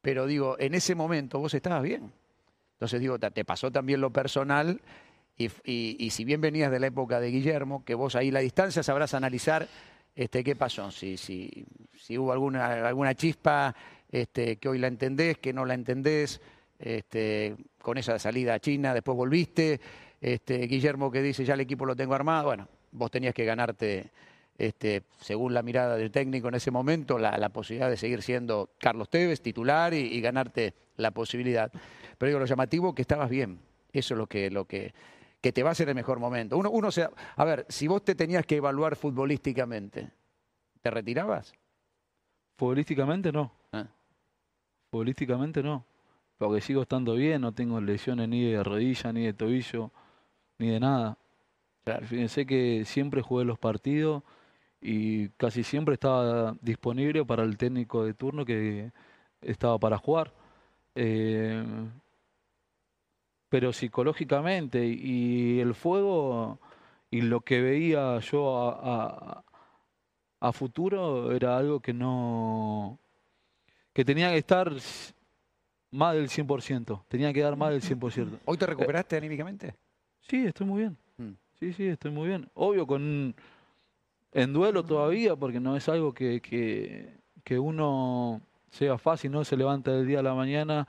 pero 0.00 0.26
digo, 0.26 0.56
en 0.58 0.74
ese 0.74 0.94
momento 0.94 1.38
vos 1.38 1.52
estabas 1.52 1.82
bien. 1.82 2.12
Entonces 2.74 3.00
digo, 3.00 3.18
te 3.18 3.44
pasó 3.44 3.70
también 3.70 4.00
lo 4.00 4.10
personal 4.10 4.80
y, 5.36 5.46
y- 5.64 5.96
y 5.98 6.10
si 6.10 6.24
bien 6.24 6.40
venías 6.40 6.70
de 6.70 6.80
la 6.80 6.86
época 6.86 7.20
de 7.20 7.30
Guillermo, 7.30 7.84
que 7.84 7.94
vos 7.94 8.14
ahí 8.16 8.30
la 8.30 8.40
distancia 8.40 8.82
sabrás 8.82 9.12
analizar 9.12 9.68
este, 10.14 10.42
qué 10.42 10.56
pasó, 10.56 10.90
si, 10.90 11.16
si, 11.18 11.66
si 11.96 12.16
hubo 12.16 12.32
alguna, 12.32 12.86
alguna 12.88 13.14
chispa 13.14 13.74
este, 14.10 14.56
que 14.56 14.68
hoy 14.68 14.78
la 14.78 14.86
entendés, 14.86 15.36
que 15.38 15.52
no 15.52 15.64
la 15.66 15.74
entendés, 15.74 16.40
este, 16.78 17.54
con 17.82 17.98
esa 17.98 18.18
salida 18.18 18.54
a 18.54 18.60
China, 18.60 18.94
después 18.94 19.16
volviste, 19.16 19.80
este, 20.20 20.58
Guillermo 20.66 21.10
que 21.10 21.22
dice 21.22 21.44
ya 21.44 21.54
el 21.54 21.60
equipo 21.60 21.86
lo 21.86 21.96
tengo 21.96 22.14
armado, 22.14 22.46
bueno, 22.46 22.68
vos 22.92 23.10
tenías 23.10 23.34
que 23.34 23.44
ganarte, 23.44 24.10
este, 24.58 25.02
según 25.20 25.54
la 25.54 25.62
mirada 25.62 25.96
del 25.96 26.10
técnico 26.10 26.48
en 26.48 26.54
ese 26.54 26.70
momento, 26.70 27.18
la, 27.18 27.38
la 27.38 27.48
posibilidad 27.48 27.88
de 27.88 27.96
seguir 27.96 28.22
siendo 28.22 28.70
Carlos 28.78 29.08
Tevez, 29.08 29.40
titular, 29.40 29.94
y, 29.94 29.98
y 29.98 30.20
ganarte 30.20 30.74
la 30.96 31.10
posibilidad. 31.10 31.72
Pero 32.18 32.28
digo, 32.28 32.38
lo 32.40 32.46
llamativo 32.46 32.94
que 32.94 33.02
estabas 33.02 33.30
bien, 33.30 33.60
eso 33.92 34.14
es 34.14 34.18
lo 34.18 34.26
que, 34.26 34.50
lo 34.50 34.66
que, 34.66 34.92
que 35.40 35.52
te 35.52 35.62
va 35.62 35.70
a 35.70 35.74
ser 35.74 35.88
el 35.88 35.94
mejor 35.94 36.18
momento. 36.18 36.58
Uno, 36.58 36.70
uno 36.70 36.90
se, 36.90 37.08
a 37.36 37.44
ver, 37.44 37.64
si 37.68 37.86
vos 37.88 38.04
te 38.04 38.14
tenías 38.14 38.44
que 38.44 38.56
evaluar 38.56 38.96
futbolísticamente, 38.96 40.10
¿te 40.82 40.90
retirabas? 40.90 41.54
Futbolísticamente 42.58 43.32
no. 43.32 43.50
Ah. 43.72 43.86
Futbolísticamente 44.90 45.62
no. 45.62 45.86
Porque 46.36 46.60
sigo 46.60 46.82
estando 46.82 47.14
bien, 47.14 47.40
no 47.40 47.52
tengo 47.52 47.80
lesiones 47.80 48.28
ni 48.28 48.50
de 48.50 48.62
rodilla, 48.62 49.12
ni 49.12 49.24
de 49.24 49.32
tobillo, 49.32 49.90
ni 50.60 50.68
de 50.70 50.78
nada. 50.80 51.16
Claro. 51.84 52.06
Fíjense 52.06 52.46
que 52.46 52.84
siempre 52.84 53.22
jugué 53.22 53.44
los 53.44 53.58
partidos 53.58 54.22
y 54.80 55.28
casi 55.30 55.62
siempre 55.64 55.94
estaba 55.94 56.54
disponible 56.60 57.24
para 57.24 57.42
el 57.42 57.56
técnico 57.58 58.04
de 58.04 58.14
turno 58.14 58.44
que 58.44 58.92
estaba 59.40 59.78
para 59.78 59.98
jugar. 59.98 60.32
Eh, 60.94 61.64
pero 63.48 63.72
psicológicamente 63.72 64.86
y 64.86 65.58
el 65.60 65.74
fuego 65.74 66.58
y 67.10 67.22
lo 67.22 67.40
que 67.40 67.60
veía 67.60 68.18
yo 68.20 68.56
a, 68.70 68.78
a- 69.38 69.44
a 70.42 70.52
futuro 70.52 71.32
era 71.32 71.56
algo 71.58 71.80
que 71.80 71.92
no 71.92 72.98
que 73.92 74.04
tenía 74.04 74.30
que 74.30 74.38
estar 74.38 74.72
más 75.90 76.14
del 76.14 76.28
100%, 76.28 77.04
tenía 77.08 77.32
que 77.32 77.40
dar 77.40 77.56
más 77.56 77.70
del 77.72 77.82
100%. 77.82 78.38
¿Hoy 78.44 78.56
te 78.56 78.66
recuperaste 78.66 79.16
anímicamente? 79.16 79.74
Sí, 80.30 80.46
estoy 80.46 80.64
muy 80.66 80.82
bien. 80.82 80.96
Mm. 81.18 81.32
Sí, 81.58 81.72
sí, 81.72 81.86
estoy 81.88 82.12
muy 82.12 82.28
bien. 82.28 82.48
Obvio, 82.54 82.86
con 82.86 83.34
en 84.32 84.52
duelo 84.52 84.84
todavía, 84.84 85.34
porque 85.34 85.58
no 85.58 85.76
es 85.76 85.88
algo 85.88 86.14
que, 86.14 86.40
que, 86.40 87.16
que 87.42 87.58
uno 87.58 88.40
sea 88.70 88.96
fácil, 88.96 89.32
no 89.32 89.44
se 89.44 89.56
levanta 89.56 89.90
del 89.90 90.06
día 90.06 90.20
a 90.20 90.22
la 90.22 90.34
mañana, 90.34 90.86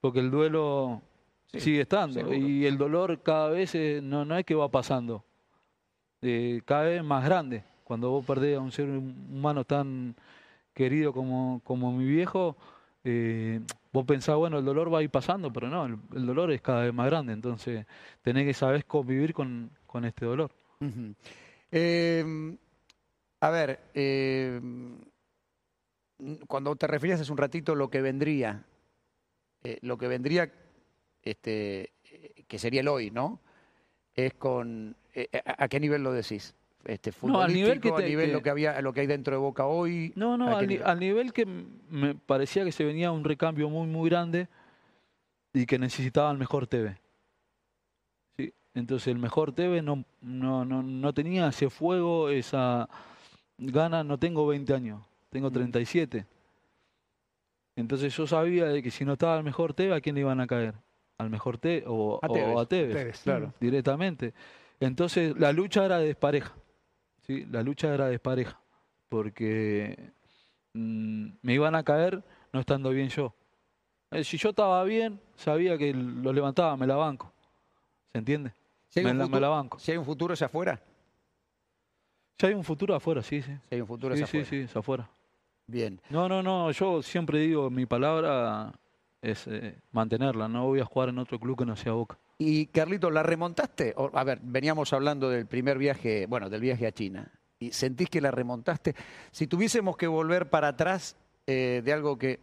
porque 0.00 0.18
el 0.18 0.32
duelo 0.32 1.00
Sí, 1.46 1.60
sigue 1.60 1.82
estando. 1.82 2.14
seguro. 2.14 2.36
Y 2.36 2.66
el 2.66 2.76
dolor 2.76 3.20
cada 3.22 3.50
vez 3.50 3.72
no, 4.02 4.24
no 4.24 4.36
es 4.36 4.44
que 4.44 4.56
va 4.56 4.68
pasando, 4.68 5.24
eh, 6.20 6.60
cada 6.64 6.82
vez 6.84 7.04
más 7.04 7.24
grande. 7.24 7.62
Cuando 7.84 8.10
vos 8.10 8.24
perdés 8.26 8.56
a 8.56 8.60
un 8.60 8.72
ser 8.72 8.88
humano 8.88 9.64
tan 9.64 10.16
querido 10.74 11.12
como, 11.12 11.60
como 11.62 11.92
mi 11.92 12.06
viejo, 12.06 12.56
eh, 13.04 13.60
vos 13.92 14.04
pensás, 14.04 14.36
bueno, 14.36 14.58
el 14.58 14.64
dolor 14.64 14.92
va 14.92 14.98
a 14.98 15.02
ir 15.02 15.10
pasando, 15.10 15.52
pero 15.52 15.68
no, 15.68 15.86
el, 15.86 16.26
dolor 16.26 16.52
es 16.52 16.60
cada 16.60 16.84
vez 16.84 16.94
más 16.94 17.06
grande. 17.06 17.32
Entonces, 17.32 17.86
tenés 18.22 18.46
que 18.46 18.54
saber 18.54 18.84
convivir 18.84 19.34
con, 19.34 19.70
con 19.86 20.04
este 20.04 20.24
dolor. 20.24 20.50
Eh, 21.70 22.56
a 23.40 23.50
ver, 23.50 23.80
eh, 23.94 24.60
cuando 26.46 26.76
te 26.76 26.86
referías 26.86 27.20
hace 27.20 27.32
un 27.32 27.38
ratito 27.38 27.74
lo 27.74 27.90
que 27.90 28.00
vendría, 28.00 28.64
lo 29.80 29.96
que 29.96 30.08
vendría, 30.08 30.52
este, 31.22 31.92
que 32.46 32.58
sería 32.58 32.80
el 32.80 32.88
hoy, 32.88 33.10
¿no? 33.10 33.40
Es 34.14 34.34
con, 34.34 34.96
eh, 35.14 35.28
¿a, 35.44 35.64
a 35.64 35.68
qué 35.68 35.80
nivel 35.80 36.02
lo 36.02 36.12
decís? 36.12 36.54
Este, 36.84 37.12
No, 37.22 37.40
al 37.40 37.52
nivel 37.52 37.74
futbolístico, 37.80 37.96
que 37.96 38.02
a 38.02 38.04
te- 38.04 38.10
nivel 38.10 38.26
que- 38.26 38.32
lo 38.32 38.42
que 38.42 38.50
había, 38.50 38.80
lo 38.82 38.92
que 38.92 39.00
hay 39.02 39.06
dentro 39.06 39.34
de 39.34 39.38
Boca 39.40 39.66
hoy. 39.66 40.12
No, 40.16 40.36
no, 40.36 40.48
¿a 40.48 40.58
al, 40.58 40.66
ni- 40.66 40.74
nivel? 40.74 40.86
al 40.86 40.98
nivel 41.00 41.32
que 41.32 41.46
me 41.46 42.14
parecía 42.14 42.64
que 42.64 42.72
se 42.72 42.84
venía 42.84 43.12
un 43.12 43.22
recambio 43.24 43.68
muy, 43.68 43.86
muy 43.86 44.10
grande 44.10 44.48
y 45.52 45.64
que 45.66 45.78
necesitaba 45.78 46.30
el 46.32 46.38
mejor 46.38 46.66
TV. 46.66 46.98
Sí, 48.36 48.52
entonces 48.74 49.08
el 49.08 49.18
mejor 49.18 49.52
TV 49.52 49.80
no, 49.82 50.04
no, 50.20 50.64
no, 50.64 50.82
no 50.82 51.12
tenía 51.14 51.48
ese 51.48 51.70
fuego, 51.70 52.28
esa 52.30 52.88
gana, 53.58 54.02
no 54.02 54.18
tengo 54.18 54.46
20 54.46 54.74
años, 54.74 55.02
tengo 55.30 55.50
Mm. 55.50 55.52
37. 55.52 56.26
Entonces 57.76 58.14
yo 58.16 58.26
sabía 58.26 58.66
de 58.66 58.82
que 58.82 58.90
si 58.90 59.04
no 59.04 59.14
estaba 59.14 59.38
el 59.38 59.44
mejor 59.44 59.72
TV, 59.72 59.94
¿a 59.94 60.00
quién 60.00 60.14
le 60.14 60.22
iban 60.22 60.40
a 60.40 60.46
caer? 60.46 60.74
¿Al 61.18 61.30
mejor 61.30 61.58
TV 61.58 61.84
o 61.86 62.18
A 62.22 62.26
o 62.28 62.32
Tevez. 62.32 62.56
a 62.58 62.66
Tevez? 62.66 62.96
Tevez. 62.96 63.20
Claro. 63.22 63.54
directamente. 63.60 64.34
Entonces 64.80 65.38
la 65.38 65.52
lucha 65.52 65.84
era 65.84 65.98
despareja, 66.00 66.52
¿sí? 67.22 67.44
La 67.46 67.62
lucha 67.62 67.92
era 67.94 68.08
despareja, 68.08 68.60
porque 69.08 70.12
mm, 70.74 71.26
me 71.42 71.54
iban 71.54 71.74
a 71.74 71.82
caer 71.82 72.22
no 72.52 72.60
estando 72.60 72.90
bien 72.90 73.08
yo. 73.08 73.34
Eh, 74.10 74.24
si 74.24 74.36
yo 74.36 74.50
estaba 74.50 74.82
bien, 74.84 75.20
sabía 75.36 75.78
que 75.78 75.94
lo 75.94 76.32
levantaba, 76.32 76.76
me 76.76 76.86
la 76.86 76.96
banco. 76.96 77.32
¿Se 78.12 78.18
entiende? 78.18 78.52
Si 78.88 78.98
hay, 79.00 79.06
Me 79.06 79.12
un 79.12 79.18
la, 79.18 79.24
me 79.24 79.30
la 79.30 79.36
futuro, 79.38 79.50
banco. 79.50 79.78
si 79.78 79.90
hay 79.92 79.96
un 79.98 80.04
futuro 80.04 80.34
es 80.34 80.42
afuera. 80.42 80.80
Ya 82.38 82.48
hay 82.48 82.54
un 82.54 82.64
futuro 82.64 82.94
afuera, 82.94 83.22
sí, 83.22 83.40
sí. 83.40 83.52
Si 83.68 83.74
hay 83.74 83.80
un 83.80 83.86
futuro 83.86 84.14
Sí, 84.16 84.22
es 84.22 84.28
sí, 84.28 84.38
afuera. 84.38 84.50
sí, 84.50 84.56
es 84.56 84.76
afuera. 84.76 85.10
Bien. 85.66 86.00
No, 86.10 86.28
no, 86.28 86.42
no, 86.42 86.70
yo 86.72 87.02
siempre 87.02 87.38
digo, 87.38 87.70
mi 87.70 87.86
palabra 87.86 88.72
es 89.22 89.46
eh, 89.46 89.78
mantenerla, 89.92 90.48
no 90.48 90.66
voy 90.66 90.80
a 90.80 90.84
jugar 90.84 91.08
en 91.08 91.18
otro 91.18 91.38
club 91.38 91.56
que 91.58 91.64
no 91.64 91.76
sea 91.76 91.92
Boca. 91.92 92.18
Y 92.44 92.66
Carlito, 92.66 93.08
¿la 93.10 93.22
remontaste? 93.22 93.94
O, 93.96 94.10
a 94.12 94.24
ver, 94.24 94.40
veníamos 94.42 94.92
hablando 94.92 95.30
del 95.30 95.46
primer 95.46 95.78
viaje, 95.78 96.26
bueno, 96.26 96.50
del 96.50 96.60
viaje 96.60 96.86
a 96.88 96.92
China. 96.92 97.30
¿Y 97.60 97.70
sentís 97.70 98.10
que 98.10 98.20
la 98.20 98.32
remontaste? 98.32 98.96
Si 99.30 99.46
tuviésemos 99.46 99.96
que 99.96 100.08
volver 100.08 100.50
para 100.50 100.68
atrás 100.68 101.16
eh, 101.46 101.82
de 101.84 101.92
algo 101.92 102.18
que, 102.18 102.40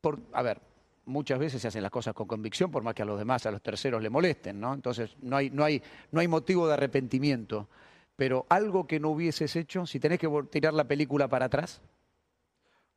por, 0.00 0.20
a 0.32 0.40
ver, 0.42 0.62
muchas 1.04 1.38
veces 1.38 1.60
se 1.60 1.68
hacen 1.68 1.82
las 1.82 1.90
cosas 1.90 2.14
con 2.14 2.26
convicción, 2.26 2.70
por 2.70 2.82
más 2.82 2.94
que 2.94 3.02
a 3.02 3.04
los 3.04 3.18
demás, 3.18 3.44
a 3.44 3.50
los 3.50 3.60
terceros 3.60 4.02
le 4.02 4.08
molesten, 4.08 4.58
¿no? 4.58 4.72
Entonces 4.72 5.14
no 5.20 5.36
hay, 5.36 5.50
no 5.50 5.64
hay, 5.64 5.82
no 6.10 6.20
hay 6.20 6.28
motivo 6.28 6.66
de 6.66 6.72
arrepentimiento. 6.74 7.68
Pero 8.16 8.46
algo 8.48 8.86
que 8.86 8.98
no 8.98 9.10
hubieses 9.10 9.54
hecho, 9.56 9.84
si 9.84 10.00
tenés 10.00 10.18
que 10.18 10.28
tirar 10.50 10.72
la 10.72 10.84
película 10.84 11.28
para 11.28 11.46
atrás, 11.46 11.82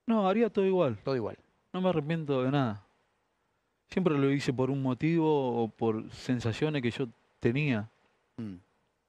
No, 0.08 0.28
haría 0.30 0.50
todo 0.50 0.66
igual. 0.66 0.98
todo 1.04 1.16
igual. 1.16 1.38
No 1.74 1.82
me 1.82 1.90
arrepiento 1.90 2.42
de 2.44 2.52
nada. 2.52 2.86
Siempre 3.92 4.18
lo 4.18 4.32
hice 4.32 4.54
por 4.54 4.72
un 4.72 4.82
motivo 4.82 5.64
o 5.64 5.68
por 5.68 6.10
sensaciones 6.12 6.82
que 6.82 6.92
yo 6.92 7.10
tenía. 7.42 7.90
Mm. 8.38 8.56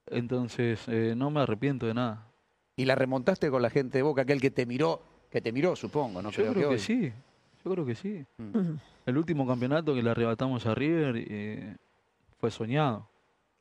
Entonces, 0.08 0.82
eh, 0.88 1.14
no 1.16 1.30
me 1.30 1.40
arrepiento 1.40 1.86
de 1.86 1.94
nada. 1.94 2.26
Y 2.74 2.84
la 2.84 2.96
remontaste 2.96 3.48
con 3.48 3.62
la 3.62 3.70
gente 3.70 3.98
de 3.98 4.02
Boca, 4.02 4.22
aquel 4.22 4.40
que 4.40 4.50
te 4.50 4.66
miró, 4.66 5.00
que 5.30 5.40
te 5.40 5.52
miró, 5.52 5.76
supongo, 5.76 6.20
¿no? 6.20 6.30
yo 6.30 6.52
creo, 6.52 6.70
que, 6.70 6.78
sí. 6.78 7.12
Yo 7.64 7.70
creo 7.70 7.86
que 7.86 7.94
sí. 7.94 8.24
Mm. 8.38 8.58
Ujú. 8.58 8.78
El 9.06 9.18
último 9.18 9.46
campeonato 9.46 9.94
que 9.94 10.02
le 10.02 10.10
arrebatamos 10.10 10.66
a 10.66 10.74
River 10.74 11.14
eh, 11.16 11.76
fue 12.40 12.50
soñado. 12.50 13.08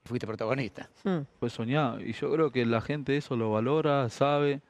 Fuiste 0.04 0.26
protagonista. 0.26 0.90
Mm. 1.04 1.20
Fue 1.40 1.52
soñado. 1.52 2.02
Y 2.02 2.14
yo 2.14 2.32
creo 2.32 2.52
que 2.52 2.66
la 2.66 2.82
gente 2.82 3.16
eso 3.16 3.36
lo 3.36 3.52
valora, 3.52 4.10
sabe. 4.10 4.62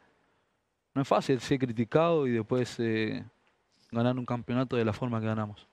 No 0.93 1.01
es 1.01 1.07
fácil 1.07 1.39
ser 1.39 1.59
criticado 1.59 2.27
y 2.27 2.31
después 2.31 2.75
eh, 2.79 3.23
ganar 3.89 4.17
un 4.19 4.25
campeonato 4.25 4.75
de 4.75 4.83
la 4.83 4.91
forma 4.91 5.21
que 5.21 5.27
ganamos. 5.27 5.70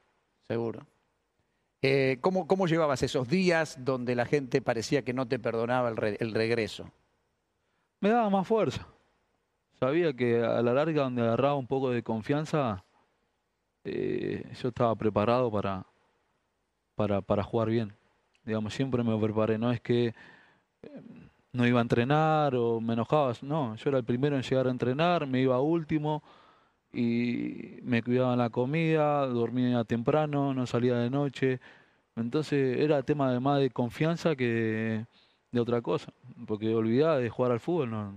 Seguro. 0.49 0.87
Eh, 1.83 2.19
¿cómo, 2.21 2.47
¿Cómo 2.49 2.67
llevabas 2.67 3.03
esos 3.03 3.29
días 3.29 3.77
donde 3.85 4.15
la 4.17 4.25
gente 4.25 4.61
parecía 4.63 5.03
que 5.03 5.13
no 5.13 5.29
te 5.29 5.39
perdonaba 5.39 5.89
el, 5.91 5.97
re- 5.97 6.17
el 6.21 6.35
regreso? 6.35 6.91
me 8.01 8.09
daba 8.11 8.31
más 8.31 8.47
fuerza. 8.47 8.87
Sabía 9.79 10.13
que 10.13 10.43
a 10.43 10.63
la 10.63 10.73
larga, 10.73 11.03
donde 11.05 11.23
agarraba 11.23 11.55
un 11.57 11.67
poco 11.67 11.91
de 11.91 12.03
confianza, 12.03 12.85
eh, 13.85 14.45
yo 14.61 14.69
estaba 14.69 14.95
preparado 14.97 15.51
para, 15.51 15.85
para, 16.95 17.21
para 17.21 17.43
jugar 17.43 17.69
bien. 17.69 17.93
Digamos, 18.45 18.75
siempre 18.75 19.03
me 19.05 19.17
preparé. 19.19 19.59
No 19.59 19.71
es 19.73 19.81
que 19.81 20.15
eh, 20.83 21.03
no 21.53 21.67
iba 21.67 21.81
a 21.81 21.83
entrenar 21.83 22.55
o 22.57 22.81
me 22.81 22.95
enojaba. 22.95 23.35
No, 23.43 23.75
yo 23.77 23.89
era 23.91 23.99
el 23.99 24.05
primero 24.05 24.37
en 24.37 24.43
llegar 24.43 24.67
a 24.69 24.71
entrenar, 24.71 25.27
me 25.27 25.41
iba 25.41 25.61
último 25.61 26.23
y 26.93 27.79
me 27.83 28.03
cuidaba 28.03 28.33
en 28.33 28.39
la 28.39 28.51
comida, 28.51 29.27
dormía 29.27 29.85
temprano, 29.85 30.55
no 30.55 30.67
salía 30.67 30.97
de 30.97 31.11
noche. 31.11 31.61
Entonces 32.17 32.79
era 32.79 33.03
tema 33.03 33.33
de 33.33 33.41
más 33.41 33.61
de 33.61 33.71
confianza 33.71 34.35
que 34.35 35.05
de 35.53 35.61
otra 35.61 35.81
cosa. 35.83 36.13
Porque 36.47 36.75
olvidar 36.75 37.21
de 37.21 37.31
jugar 37.31 37.53
al 37.53 37.61
fútbol, 37.61 37.91
no, 37.91 38.15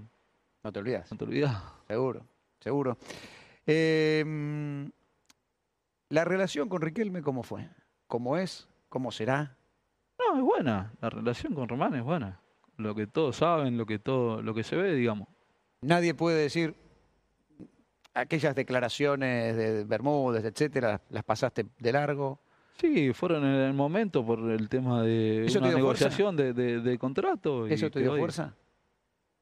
No 0.64 0.72
te 0.72 0.80
olvidas. 0.80 1.12
no 1.12 1.18
te 1.18 1.26
olvidás. 1.26 1.62
Seguro, 1.88 2.26
seguro. 2.60 2.98
Eh, 3.66 4.24
mm, 4.26 4.86
la 6.10 6.26
relación 6.26 6.68
con 6.70 6.82
Riquelme, 6.82 7.22
¿cómo 7.22 7.44
fue? 7.44 7.68
¿Cómo 8.08 8.38
es? 8.38 8.68
¿Cómo 8.90 9.12
será? 9.12 9.56
No, 10.20 10.38
es 10.38 10.44
buena. 10.44 10.94
La 11.02 11.10
relación 11.10 11.54
con 11.54 11.68
Román 11.70 11.96
es 11.96 12.04
buena. 12.04 12.40
Lo 12.78 12.96
que 12.96 13.08
todos 13.08 13.38
saben, 13.38 13.78
lo 13.78 13.86
que 13.86 14.00
todo, 14.00 14.42
lo 14.42 14.54
que 14.54 14.64
se 14.64 14.76
ve, 14.76 14.94
digamos. 14.96 15.28
Nadie 15.82 16.14
puede 16.14 16.42
decir, 16.42 16.76
aquellas 18.14 18.56
declaraciones 18.56 19.56
de 19.56 19.84
Bermúdez, 19.86 20.44
etcétera, 20.46 21.02
las 21.10 21.24
pasaste 21.24 21.66
de 21.80 21.92
largo. 21.92 22.40
Sí, 22.78 23.14
fueron 23.14 23.44
en 23.46 23.56
el 23.62 23.74
momento 23.74 24.26
por 24.26 24.40
el 24.52 24.68
tema 24.68 25.04
de 25.04 25.46
¿Eso 25.46 25.54
te 25.54 25.60
una 25.60 25.68
dio 25.70 25.78
negociación 25.78 26.36
de, 26.36 26.54
de- 26.54 26.80
de 26.82 26.98
contrato. 26.98 27.68
y 27.68 27.74
¿Eso 27.74 27.92
te 27.92 28.00
dio 28.00 28.16
fuerza? 28.18 28.54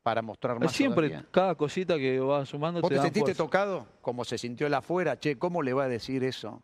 Para 0.03 0.21
mostrar 0.21 0.59
más 0.59 0.71
Siempre, 0.71 1.07
todavía. 1.09 1.29
cada 1.31 1.55
cosita 1.55 1.97
que 1.97 2.19
vas 2.19 2.49
sumando 2.49 2.81
¿Vos 2.81 2.89
te 2.89 2.95
sentiste 2.97 3.21
fuerza. 3.35 3.43
tocado? 3.43 3.87
Como 4.01 4.25
se 4.25 4.37
sintió 4.37 4.67
el 4.67 4.73
afuera. 4.73 5.19
Che, 5.19 5.37
¿cómo 5.37 5.61
le 5.61 5.73
va 5.73 5.85
a 5.85 5.87
decir 5.89 6.23
eso? 6.23 6.61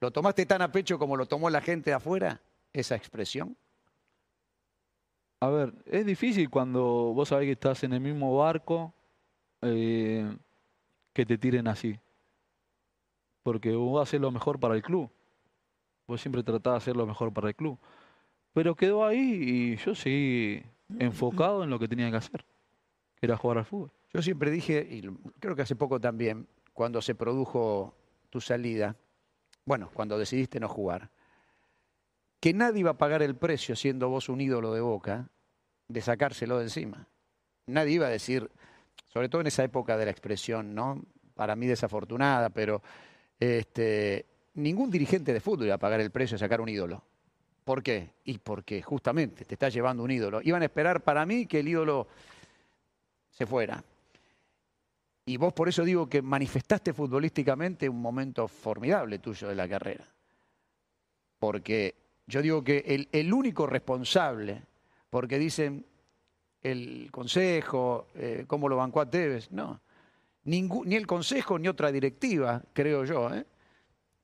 ¿Lo 0.00 0.10
tomaste 0.10 0.46
tan 0.46 0.62
a 0.62 0.72
pecho 0.72 0.98
como 0.98 1.16
lo 1.16 1.26
tomó 1.26 1.50
la 1.50 1.60
gente 1.60 1.90
de 1.90 1.94
afuera? 1.94 2.40
Esa 2.72 2.96
expresión. 2.96 3.56
A 5.40 5.48
ver, 5.48 5.72
es 5.86 6.06
difícil 6.06 6.48
cuando 6.50 6.82
vos 7.14 7.28
sabés 7.28 7.46
que 7.46 7.52
estás 7.52 7.82
en 7.84 7.92
el 7.92 8.00
mismo 8.00 8.36
barco 8.38 8.94
eh, 9.60 10.36
que 11.12 11.26
te 11.26 11.38
tiren 11.38 11.68
así. 11.68 11.98
Porque 13.42 13.74
vos 13.74 14.02
haces 14.02 14.20
lo 14.20 14.30
mejor 14.30 14.60
para 14.60 14.74
el 14.74 14.82
club. 14.82 15.10
Vos 16.06 16.20
siempre 16.20 16.42
tratás 16.42 16.72
de 16.72 16.76
hacer 16.76 16.96
lo 16.96 17.06
mejor 17.06 17.32
para 17.32 17.48
el 17.48 17.54
club. 17.54 17.78
Pero 18.52 18.74
quedó 18.74 19.04
ahí 19.04 19.18
y 19.18 19.76
yo 19.76 19.94
seguí 19.94 20.62
enfocado 20.98 21.64
en 21.64 21.70
lo 21.70 21.78
que 21.78 21.88
tenía 21.88 22.10
que 22.10 22.16
hacer, 22.16 22.44
que 23.16 23.26
era 23.26 23.36
jugar 23.36 23.58
al 23.58 23.64
fútbol. 23.64 23.90
Yo 24.12 24.20
siempre 24.20 24.50
dije, 24.50 24.86
y 24.90 25.02
creo 25.40 25.56
que 25.56 25.62
hace 25.62 25.74
poco 25.74 25.98
también, 26.00 26.46
cuando 26.74 27.00
se 27.00 27.14
produjo 27.14 27.94
tu 28.30 28.40
salida, 28.40 28.96
bueno, 29.64 29.90
cuando 29.94 30.18
decidiste 30.18 30.60
no 30.60 30.68
jugar, 30.68 31.10
que 32.40 32.52
nadie 32.52 32.80
iba 32.80 32.90
a 32.90 32.98
pagar 32.98 33.22
el 33.22 33.36
precio, 33.36 33.76
siendo 33.76 34.08
vos 34.08 34.28
un 34.28 34.40
ídolo 34.40 34.74
de 34.74 34.80
boca, 34.80 35.30
de 35.88 36.00
sacárselo 36.00 36.58
de 36.58 36.64
encima. 36.64 37.06
Nadie 37.66 37.94
iba 37.94 38.06
a 38.06 38.10
decir, 38.10 38.50
sobre 39.12 39.28
todo 39.28 39.42
en 39.42 39.48
esa 39.48 39.64
época 39.64 39.96
de 39.96 40.06
la 40.06 40.10
expresión, 40.10 40.74
¿no? 40.74 41.04
Para 41.34 41.54
mí 41.54 41.66
desafortunada, 41.66 42.48
pero 42.48 42.82
este, 43.38 44.24
ningún 44.54 44.90
dirigente 44.90 45.32
de 45.32 45.40
fútbol 45.40 45.66
iba 45.66 45.74
a 45.74 45.78
pagar 45.78 46.00
el 46.00 46.10
precio 46.10 46.36
de 46.36 46.38
sacar 46.38 46.60
un 46.60 46.68
ídolo. 46.68 47.02
¿Por 47.64 47.82
qué? 47.82 48.10
Y 48.24 48.38
porque 48.38 48.80
justamente 48.82 49.44
te 49.44 49.54
está 49.54 49.68
llevando 49.68 50.02
un 50.02 50.10
ídolo. 50.10 50.40
Iban 50.42 50.62
a 50.62 50.64
esperar 50.64 51.02
para 51.02 51.26
mí 51.26 51.46
que 51.46 51.60
el 51.60 51.68
ídolo 51.68 52.08
se 53.30 53.46
fuera. 53.46 53.84
Y 55.26 55.36
vos 55.36 55.52
por 55.52 55.68
eso 55.68 55.84
digo 55.84 56.08
que 56.08 56.22
manifestaste 56.22 56.92
futbolísticamente 56.92 57.88
un 57.88 58.00
momento 58.00 58.48
formidable 58.48 59.18
tuyo 59.18 59.48
de 59.48 59.54
la 59.54 59.68
carrera. 59.68 60.06
Porque 61.38 61.94
yo 62.26 62.40
digo 62.40 62.64
que 62.64 62.82
el, 62.86 63.08
el 63.12 63.32
único 63.32 63.66
responsable, 63.66 64.62
porque 65.10 65.38
dicen 65.38 65.84
el 66.62 67.08
consejo, 67.10 68.06
eh, 68.14 68.44
cómo 68.46 68.68
lo 68.68 68.76
bancó 68.76 69.00
a 69.00 69.10
Tevez, 69.10 69.50
no. 69.50 69.80
Ni 70.44 70.96
el 70.96 71.06
consejo 71.06 71.58
ni 71.58 71.68
otra 71.68 71.92
directiva, 71.92 72.62
creo 72.72 73.04
yo, 73.04 73.32
¿eh? 73.32 73.44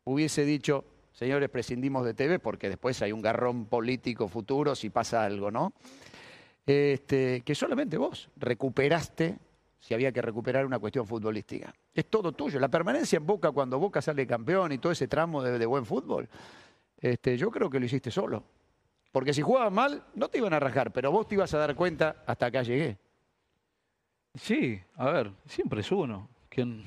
hubiese 0.05 0.45
dicho, 0.45 0.85
señores, 1.13 1.49
prescindimos 1.49 2.05
de 2.05 2.15
TV 2.15 2.39
porque 2.39 2.69
después 2.69 3.01
hay 3.03 3.13
un 3.13 3.23
garrón 3.23 3.67
político 3.67 4.27
futuro 4.27 4.75
si 4.75 4.91
pasa 4.91 5.25
algo, 5.25 5.51
¿no? 5.51 5.73
Este, 6.67 7.43
que 7.43 7.55
solamente 7.55 7.97
vos 7.97 8.29
recuperaste, 8.37 9.39
si 9.81 9.95
había 9.95 10.13
que 10.13 10.21
recuperar 10.21 10.67
una 10.67 10.79
cuestión 10.79 11.07
futbolística. 11.07 11.73
Es 11.95 12.07
todo 12.07 12.33
tuyo. 12.33 12.59
La 12.59 12.69
permanencia 12.69 13.17
en 13.17 13.27
Boca 13.27 13.53
cuando 13.53 13.79
Boca 13.79 14.03
sale 14.03 14.27
campeón 14.27 14.73
y 14.73 14.79
todo 14.79 14.93
ese 14.93 15.09
tramo 15.09 15.43
de, 15.43 15.59
de 15.59 15.67
buen 15.67 15.87
fútbol, 15.87 16.29
este, 17.01 17.37
yo 17.37 17.51
creo 17.51 17.71
que 17.71 17.79
lo 17.79 17.87
hiciste 17.87 18.11
solo. 18.11 18.43
Porque 19.13 19.33
si 19.33 19.43
jugabas 19.43 19.73
mal, 19.73 20.05
no 20.15 20.29
te 20.29 20.39
iban 20.39 20.53
a 20.53 20.61
rajar, 20.61 20.93
pero 20.93 21.11
vos 21.11 21.27
te 21.27 21.35
ibas 21.35 21.53
a 21.55 21.59
dar 21.59 21.75
cuenta, 21.75 22.23
hasta 22.27 22.47
acá 22.47 22.63
llegué. 22.63 22.99
Sí, 24.35 24.81
a 24.97 25.11
ver, 25.11 25.33
siempre 25.47 25.81
es 25.81 25.91
uno. 25.91 26.29
¿Quién, 26.49 26.85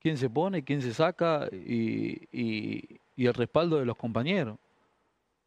quién 0.00 0.18
se 0.18 0.28
pone, 0.28 0.62
quién 0.64 0.82
se 0.82 0.92
saca 0.92 1.48
y, 1.52 2.28
y- 2.32 3.00
el 3.16 3.34
respaldo 3.34 3.78
de 3.78 3.84
los 3.84 3.96
compañeros? 3.96 4.58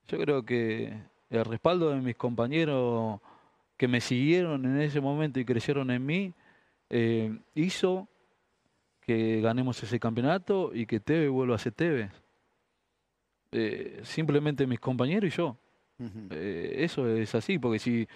Yo 0.08 0.18
creo 0.20 0.44
que 0.44 0.94
el 1.30 1.46
respaldo 1.46 1.90
de 1.90 2.00
mis 2.02 2.16
compañeros 2.16 3.20
que 3.78 3.88
me 3.88 4.00
siguieron 4.00 4.64
en 4.66 4.80
ese 4.80 5.02
momento 5.02 5.40
y 5.40 5.46
crecieron 5.46 5.90
en 5.92 6.06
mí 6.06 6.34
eh, 6.90 7.36
hizo 7.56 8.08
que 9.02 9.42
ganemos 9.42 9.82
ese 9.84 10.00
campeonato 10.00 10.72
y 10.74 10.86
que 10.86 11.00
Tevez 11.00 11.30
vuelva 11.30 11.56
a 11.56 11.60
ser 11.60 11.74
Tevez. 11.74 12.12
Eh, 13.52 14.00
simplemente 14.04 14.66
mis 14.68 14.80
compañeros 14.80 15.34
y 15.34 15.36
yo. 15.38 15.58
Eh, 16.32 16.76
eso 16.80 17.08
es 17.08 17.34
así, 17.36 17.60
porque 17.60 17.80
si 17.80 18.08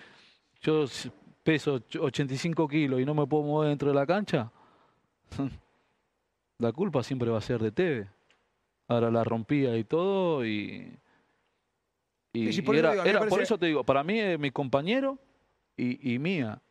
yo 0.62 0.86
peso 1.44 1.76
och- 1.76 1.96
85 2.02 2.68
kilos 2.68 3.00
y 3.02 3.06
no 3.06 3.14
me 3.14 3.26
puedo 3.28 3.44
mover 3.44 3.70
dentro 3.70 3.90
de 3.90 3.96
la 3.96 4.06
cancha, 4.06 4.52
la 6.60 6.72
culpa 6.72 7.04
siempre 7.04 7.30
va 7.30 7.38
a 7.38 7.42
ser 7.42 7.62
de 7.62 7.72
Teve. 7.72 8.08
Ahora 8.88 9.12
la 9.12 9.24
rompía 9.24 9.78
y 9.78 9.84
todo 9.84 10.46
y... 10.46 10.94
y- 12.34 12.46
Sí, 12.48 12.54
sí, 12.54 12.62
por 12.62 12.76
y 12.76 12.80
era, 12.80 12.92
digo, 13.04 13.28
por 13.28 13.42
eso 13.42 13.58
te 13.58 13.66
digo, 13.68 13.84
para 13.84 14.04
mí 14.04 14.20
es 14.20 14.40
mi 14.40 14.52
compañero 14.52 15.20
y, 15.76 16.14
y 16.14 16.20
mía. 16.20 16.62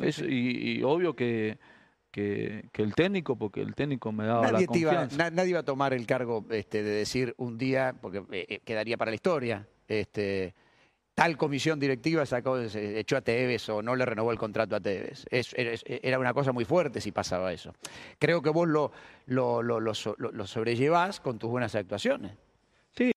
Es- 0.00 0.20
Y, 0.22 0.78
y 0.78 0.82
obvio 0.84 1.14
que, 1.16 1.58
que, 2.12 2.68
que 2.72 2.82
el 2.82 2.94
técnico, 2.94 3.36
porque 3.36 3.60
el 3.60 3.74
técnico 3.74 4.12
me 4.12 4.24
daba 4.26 4.42
Nadie, 4.52 4.52
la 4.52 4.78
iba, 4.78 4.90
confianza. 4.92 5.16
na- 5.16 5.30
nadie 5.30 5.50
iba 5.50 5.60
a 5.60 5.64
tomar 5.64 5.92
el 5.92 6.06
cargo 6.06 6.44
este, 6.50 6.82
de 6.84 6.90
decir 6.90 7.34
un 7.38 7.58
día, 7.58 7.96
porque 8.00 8.18
eh, 8.30 8.46
eh, 8.48 8.60
quedaría 8.64 8.96
para 8.96 9.10
la 9.10 9.16
historia, 9.16 9.66
este, 9.88 10.54
tal 11.14 11.36
comisión 11.36 11.80
directiva 11.80 12.24
sacó, 12.26 12.68
se 12.68 13.00
echó 13.00 13.16
a 13.16 13.20
Tevez 13.22 13.68
o 13.70 13.82
no 13.82 13.96
le 13.96 14.04
renovó 14.04 14.30
el 14.30 14.38
contrato 14.38 14.76
a 14.76 14.80
Tevez. 14.80 15.26
Es- 15.30 15.52
era, 15.58 15.72
es- 15.72 15.84
era 15.86 16.18
una 16.18 16.32
cosa 16.32 16.52
muy 16.52 16.64
fuerte 16.64 17.00
si 17.00 17.10
pasaba 17.10 17.52
eso. 17.52 17.74
Creo 18.20 18.40
que 18.42 18.50
vos 18.50 18.68
lo, 18.68 18.92
lo, 19.26 19.62
lo, 19.62 19.80
lo 19.80 19.92
lo- 20.18 20.30
lo 20.32 20.46
sobrellevás 20.46 21.18
con 21.20 21.38
tus 21.38 21.50
buenas 21.50 21.74
actuaciones. 21.74 22.32
Sí, 22.96 23.10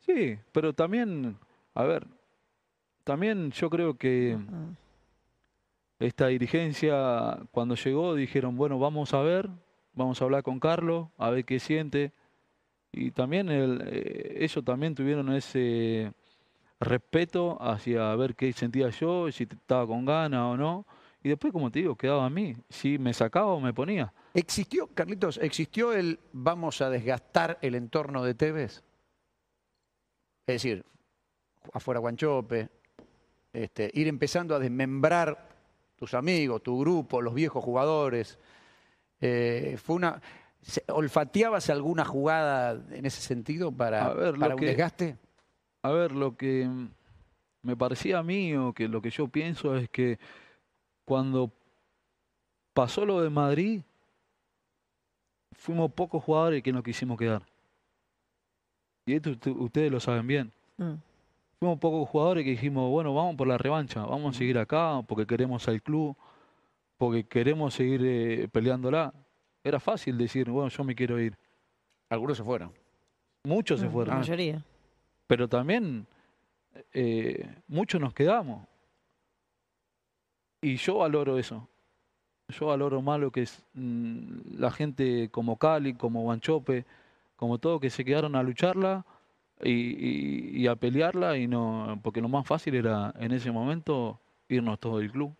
sí, 0.00 0.38
pero 0.52 0.72
también, 0.72 1.36
a 1.74 1.84
ver, 1.84 2.06
también 3.04 3.50
yo 3.50 3.68
creo 3.70 3.94
que 3.98 4.38
esta 5.98 6.28
dirigencia, 6.28 7.38
cuando 7.50 7.74
llegó, 7.74 8.14
dijeron, 8.14 8.56
bueno, 8.56 8.78
vamos 8.78 9.12
a 9.12 9.20
ver, 9.20 9.48
vamos 9.92 10.20
a 10.20 10.24
hablar 10.24 10.42
con 10.42 10.58
Carlos, 10.58 11.08
a 11.18 11.30
ver 11.30 11.44
qué 11.44 11.60
siente. 11.60 12.12
Y 12.92 13.10
también 13.12 13.48
el, 13.48 13.82
eh, 13.86 14.38
ellos 14.40 14.64
también 14.64 14.94
tuvieron 14.94 15.32
ese 15.32 16.12
respeto 16.80 17.58
hacia 17.60 18.14
ver 18.16 18.34
qué 18.34 18.52
sentía 18.52 18.88
yo, 18.90 19.30
si 19.30 19.44
estaba 19.44 19.86
con 19.86 20.04
ganas 20.04 20.40
o 20.40 20.56
no. 20.56 20.86
Y 21.22 21.28
después, 21.28 21.52
como 21.52 21.70
te 21.70 21.80
digo, 21.80 21.96
quedaba 21.96 22.24
a 22.24 22.30
mí. 22.30 22.56
Si 22.68 22.98
me 22.98 23.12
sacaba 23.12 23.48
o 23.48 23.60
me 23.60 23.74
ponía. 23.74 24.12
¿Existió, 24.32 24.86
Carlitos, 24.88 25.38
existió 25.38 25.92
el 25.92 26.18
vamos 26.32 26.80
a 26.80 26.88
desgastar 26.88 27.58
el 27.60 27.74
entorno 27.74 28.24
de 28.24 28.34
Tevez? 28.34 28.82
Es 30.46 30.54
decir, 30.54 30.84
afuera 31.72 32.00
Guanchope, 32.00 32.68
este, 33.52 33.90
ir 33.94 34.08
empezando 34.08 34.54
a 34.54 34.58
desmembrar 34.58 35.48
tus 35.96 36.14
amigos, 36.14 36.62
tu 36.62 36.80
grupo, 36.80 37.20
los 37.20 37.34
viejos 37.34 37.62
jugadores. 37.62 38.38
Eh, 39.20 39.76
fue 39.82 39.96
una, 39.96 40.20
¿Olfateabas 40.88 41.70
alguna 41.70 42.04
jugada 42.04 42.82
en 42.90 43.06
ese 43.06 43.20
sentido 43.22 43.72
para, 43.72 44.06
A 44.06 44.14
ver, 44.14 44.38
para 44.38 44.54
un 44.54 44.60
que- 44.60 44.66
desgaste? 44.66 45.16
A 45.82 45.90
ver, 45.90 46.12
lo 46.12 46.36
que 46.36 46.68
me 47.62 47.76
parecía 47.76 48.18
a 48.18 48.22
mí 48.22 48.54
o 48.54 48.72
que 48.74 48.86
lo 48.88 49.00
que 49.00 49.10
yo 49.10 49.28
pienso 49.28 49.76
es 49.76 49.88
que 49.88 50.18
cuando 51.06 51.50
pasó 52.74 53.04
lo 53.06 53.22
de 53.22 53.30
Madrid, 53.30 53.80
fuimos 55.52 55.92
pocos 55.92 56.22
jugadores 56.22 56.62
que 56.62 56.72
nos 56.72 56.82
quisimos 56.82 57.18
quedar. 57.18 57.42
Y 59.06 59.14
esto 59.14 59.30
usted- 59.30 59.50
ustedes 59.52 59.90
lo 59.90 60.00
saben 60.00 60.26
bien. 60.26 60.52
Mm. 60.76 60.94
Fuimos 61.58 61.78
pocos 61.78 62.08
jugadores 62.08 62.44
que 62.44 62.50
dijimos, 62.50 62.88
bueno, 62.90 63.14
vamos 63.14 63.36
por 63.36 63.46
la 63.46 63.58
revancha, 63.58 64.04
vamos 64.04 64.34
a 64.34 64.38
seguir 64.38 64.58
acá 64.58 65.02
porque 65.06 65.26
queremos 65.26 65.66
al 65.68 65.82
club, 65.82 66.16
porque 66.96 67.24
queremos 67.24 67.74
seguir 67.74 68.00
eh, 68.04 68.48
peleándola. 68.52 69.12
Era 69.62 69.78
fácil 69.80 70.16
decir, 70.18 70.48
bueno, 70.50 70.68
yo 70.68 70.84
me 70.84 70.94
quiero 70.94 71.20
ir. 71.20 71.36
Algunos 72.08 72.36
se 72.38 72.44
fueron. 72.44 72.72
Muchos 73.44 73.80
se 73.80 73.88
fueron. 73.88 74.14
La 74.14 74.20
mayoría. 74.20 74.64
pero 75.26 75.48
también 75.48 76.06
eh, 76.92 77.46
muchos 77.68 78.00
nos 78.00 78.12
quedamos. 78.14 78.66
Y 80.62 80.76
yo 80.76 80.98
valoro 80.98 81.38
eso. 81.38 81.68
Yo 82.48 82.66
valoro 82.66 83.00
más 83.00 83.20
lo 83.20 83.30
que 83.30 83.42
es 83.42 83.64
mm, 83.74 84.58
la 84.58 84.70
gente 84.70 85.28
como 85.30 85.56
Cali, 85.56 85.94
como 85.94 86.22
Guanchope, 86.22 86.84
como 87.36 87.58
todo, 87.58 87.80
que 87.80 87.90
se 87.90 88.04
quedaron 88.04 88.34
a 88.36 88.42
lucharla 88.42 89.04
y, 89.62 89.70
y- 89.72 90.50
y 90.62 90.66
a 90.66 90.74
pelearla, 90.76 91.38
y 91.38 91.46
no 91.46 91.98
porque 92.02 92.20
lo 92.20 92.28
más 92.28 92.46
fácil 92.46 92.74
era 92.74 93.14
en 93.18 93.32
ese 93.32 93.50
momento 93.50 94.20
irnos 94.48 94.78
todo 94.80 95.00
el 95.00 95.10
club. 95.12 95.34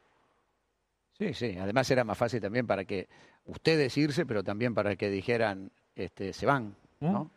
Sí, 1.18 1.34
sí. 1.34 1.58
Además 1.58 1.90
era 1.90 2.04
más 2.04 2.16
fácil 2.16 2.40
también 2.40 2.66
para 2.66 2.84
que 2.84 3.08
ustedes 3.46 3.96
irse, 3.96 4.26
pero 4.26 4.42
también 4.42 4.74
para 4.74 4.96
que 4.96 5.10
dijeran, 5.10 5.70
este, 5.94 6.32
se 6.32 6.46
van, 6.46 6.74
¿no? 7.00 7.12
¿no? 7.12 7.30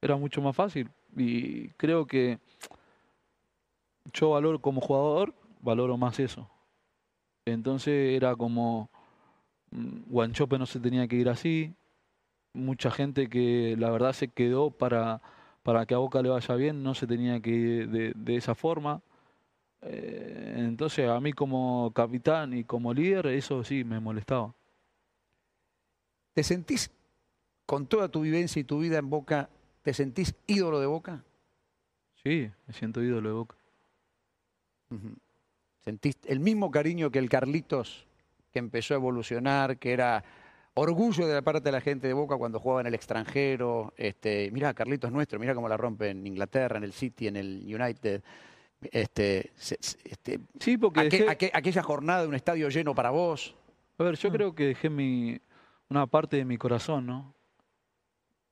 Era 0.00 0.16
mucho 0.16 0.40
más 0.42 0.54
fácil. 0.54 0.90
Y 1.16 1.68
creo 1.70 2.06
que 2.06 2.38
yo 4.12 4.30
valoro 4.30 4.60
como 4.60 4.80
jugador, 4.80 5.34
valoro 5.60 5.96
más 5.96 6.18
eso. 6.20 6.48
Entonces 7.44 8.16
era 8.16 8.34
como, 8.36 8.90
mm, 9.70 10.10
Guanchope 10.10 10.58
no 10.58 10.66
se 10.66 10.80
tenía 10.80 11.06
que 11.08 11.16
ir 11.16 11.28
así, 11.28 11.74
mucha 12.52 12.90
gente 12.90 13.28
que 13.28 13.76
la 13.78 13.90
verdad 13.90 14.12
se 14.12 14.28
quedó 14.28 14.70
para, 14.70 15.20
para 15.62 15.86
que 15.86 15.94
a 15.94 15.98
Boca 15.98 16.22
le 16.22 16.30
vaya 16.30 16.54
bien, 16.56 16.82
no 16.82 16.94
se 16.94 17.06
tenía 17.06 17.40
que 17.40 17.50
ir 17.50 17.88
de, 17.90 18.12
de 18.14 18.36
esa 18.36 18.54
forma. 18.54 19.02
Eh, 19.82 20.54
entonces 20.56 21.08
a 21.08 21.20
mí 21.20 21.32
como 21.32 21.92
capitán 21.94 22.54
y 22.54 22.64
como 22.64 22.94
líder 22.94 23.26
eso 23.26 23.62
sí 23.62 23.84
me 23.84 24.00
molestaba. 24.00 24.54
¿Te 26.36 26.42
sentís, 26.42 26.90
con 27.64 27.86
toda 27.86 28.10
tu 28.10 28.20
vivencia 28.20 28.60
y 28.60 28.64
tu 28.64 28.78
vida 28.78 28.98
en 28.98 29.08
Boca, 29.08 29.48
te 29.80 29.94
sentís 29.94 30.34
ídolo 30.46 30.80
de 30.80 30.86
Boca? 30.86 31.24
Sí, 32.22 32.50
me 32.66 32.74
siento 32.74 33.02
ídolo 33.02 33.30
de 33.30 33.34
Boca. 33.34 33.56
¿Sentís 35.82 36.18
el 36.26 36.40
mismo 36.40 36.70
cariño 36.70 37.10
que 37.10 37.20
el 37.20 37.30
Carlitos, 37.30 38.06
que 38.52 38.58
empezó 38.58 38.92
a 38.92 38.98
evolucionar, 38.98 39.78
que 39.78 39.94
era 39.94 40.22
orgullo 40.74 41.26
de 41.26 41.32
la 41.32 41.40
parte 41.40 41.64
de 41.64 41.72
la 41.72 41.80
gente 41.80 42.06
de 42.06 42.12
Boca 42.12 42.36
cuando 42.36 42.60
jugaba 42.60 42.82
en 42.82 42.88
el 42.88 42.94
extranjero? 42.94 43.94
Este, 43.96 44.50
mirá, 44.50 44.74
Carlitos 44.74 45.10
nuestro, 45.10 45.38
mira 45.38 45.54
cómo 45.54 45.70
la 45.70 45.78
rompe 45.78 46.10
en 46.10 46.26
Inglaterra, 46.26 46.76
en 46.76 46.84
el 46.84 46.92
City, 46.92 47.28
en 47.28 47.36
el 47.36 47.62
United. 47.64 48.22
Este, 48.82 49.52
este, 49.58 50.40
sí, 50.60 50.76
porque 50.76 51.50
aquella 51.54 51.82
jornada 51.82 52.20
de 52.20 52.28
un 52.28 52.34
estadio 52.34 52.68
lleno 52.68 52.94
para 52.94 53.08
vos. 53.08 53.54
A 53.96 54.04
ver, 54.04 54.16
yo 54.16 54.28
mm. 54.28 54.32
creo 54.34 54.54
que 54.54 54.66
dejé 54.66 54.90
mi, 54.90 55.40
una 55.88 56.06
parte 56.06 56.36
de 56.36 56.44
mi 56.44 56.56
corazón, 56.56 57.06
¿no? 57.06 57.34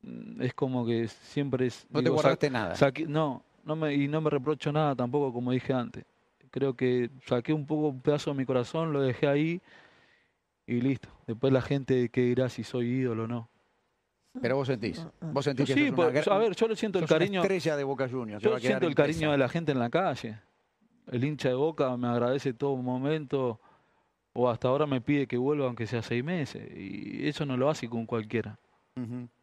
Mm, 0.03 0.43
es 0.43 0.55
como 0.55 0.87
que 0.87 1.09
siempre 1.09 1.67
es... 1.67 1.87
No 1.91 2.03
te 2.03 2.11
guardaste 2.11 2.51
nada. 2.51 2.75
no, 3.09 3.43
no 3.65 3.77
me, 3.77 3.95
y 3.95 4.09
no 4.09 4.21
me 4.21 4.31
reprocho 4.31 4.73
nada 4.73 4.95
tampoco, 4.95 5.33
como 5.33 5.53
dije 5.53 5.73
antes. 5.73 6.05
Creo 6.51 6.75
que 6.75 7.11
saqué 7.27 7.53
un 7.53 7.67
poco 7.67 7.89
un 7.89 8.01
pedazo 8.01 8.31
de 8.31 8.37
mi 8.37 8.45
corazón, 8.45 8.93
lo 8.93 9.01
dejé 9.01 9.27
ahí 9.27 9.61
y 10.67 10.81
listo. 10.81 11.09
Después 11.27 11.53
la 11.53 11.63
gente 11.63 12.09
que 12.11 12.23
dirá 12.23 12.49
si 12.49 12.63
soy 12.63 12.87
ídolo 12.87 13.25
o 13.25 13.27
no. 13.27 13.51
Pero 14.41 14.57
vos 14.57 14.67
sentís, 14.67 15.07
vos 15.21 15.45
sentís 15.45 15.67
que 15.67 15.75
sí, 15.75 15.93
pues, 15.93 16.27
a 16.27 16.39
ver, 16.39 16.57
yo 16.57 16.67
lo 16.67 16.75
siento 16.75 16.99
el 16.99 17.07
cariño. 17.07 17.41
estrella 17.41 17.77
de 17.77 17.85
Boca 17.85 18.09
Juniors. 18.09 18.43
Yo 18.43 18.59
siento 18.59 18.87
el 18.87 18.95
cariño 18.95 19.31
de 19.31 19.39
la 19.39 19.49
gente 19.49 19.73
en 19.73 19.79
la 19.79 19.91
calle. 19.91 20.41
El 21.07 21.25
hincha 21.25 21.51
de 21.51 21.55
Boca 21.55 21.97
me 21.97 22.09
agradece 22.09 22.53
todo 22.53 22.77
momento 22.77 23.61
o 24.35 24.51
hasta 24.51 24.69
ahora 24.69 24.87
me 24.87 25.01
pide 25.01 25.27
que 25.27 25.37
vuelva 25.37 25.67
aunque 25.67 25.87
sea 25.87 26.03
seis 26.03 26.23
meses. 26.23 26.69
Y 26.77 27.27
eso 27.27 27.47
no 27.47 27.57
lo 27.57 27.71
hace 27.71 27.89
con 27.89 28.05
cualquiera. 28.05 28.59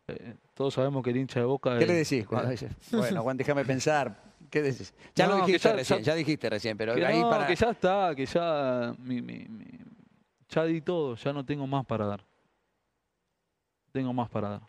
Eh, 0.07 0.35
todos 0.53 0.73
sabemos 0.73 1.03
que 1.03 1.09
el 1.11 1.17
hincha 1.17 1.39
de 1.39 1.45
Boca... 1.45 1.79
¿Qué 1.79 1.87
le 1.87 1.93
decís 1.93 2.27
cuando 2.27 2.49
dices? 2.49 2.71
Bueno, 2.91 3.23
Juan, 3.23 3.37
déjame 3.37 3.65
pensar. 3.65 4.21
¿Qué 4.49 4.61
decís? 4.61 4.93
Ya 5.15 5.27
lo 5.27 5.45
dijiste 5.45 5.71
recién, 5.71 6.03
ya, 6.03 6.13
dijiste 6.13 6.49
recién, 6.49 6.77
pero 6.77 6.93
que 6.93 7.05
ahí 7.05 7.21
para... 7.21 7.47
que 7.47 7.55
ya 7.55 7.69
está, 7.69 8.13
que 8.15 8.25
ya... 8.25 8.93
ya 10.49 10.63
di 10.65 10.81
todo, 10.81 11.15
ya 11.15 11.31
no 11.31 11.45
tengo 11.45 11.65
más 11.67 11.85
para 11.85 12.05
dar. 12.05 12.25
Tengo 13.93 14.11
más 14.11 14.29
para 14.29 14.49
dar. 14.49 14.61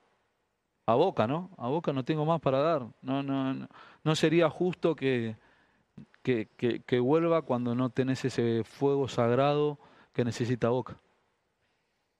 A 0.86 0.94
Boca, 0.94 1.26
¿no? 1.26 1.50
A 1.56 1.68
Boca 1.68 1.92
no 1.92 2.04
tengo 2.04 2.24
más 2.24 2.40
para 2.40 2.60
dar. 2.60 2.86
No, 3.02 3.24
no, 3.24 3.54
no, 3.54 3.68
no 4.04 4.16
sería 4.16 4.48
justo 4.48 4.94
que, 4.94 5.34
que, 6.22 6.48
que 6.86 7.00
vuelva 7.00 7.42
cuando 7.42 7.74
no 7.74 7.90
tenés 7.90 8.24
ese 8.24 8.62
fuego 8.62 9.08
sagrado 9.08 9.78
que 10.12 10.24
necesita 10.24 10.68
Boca. 10.68 10.96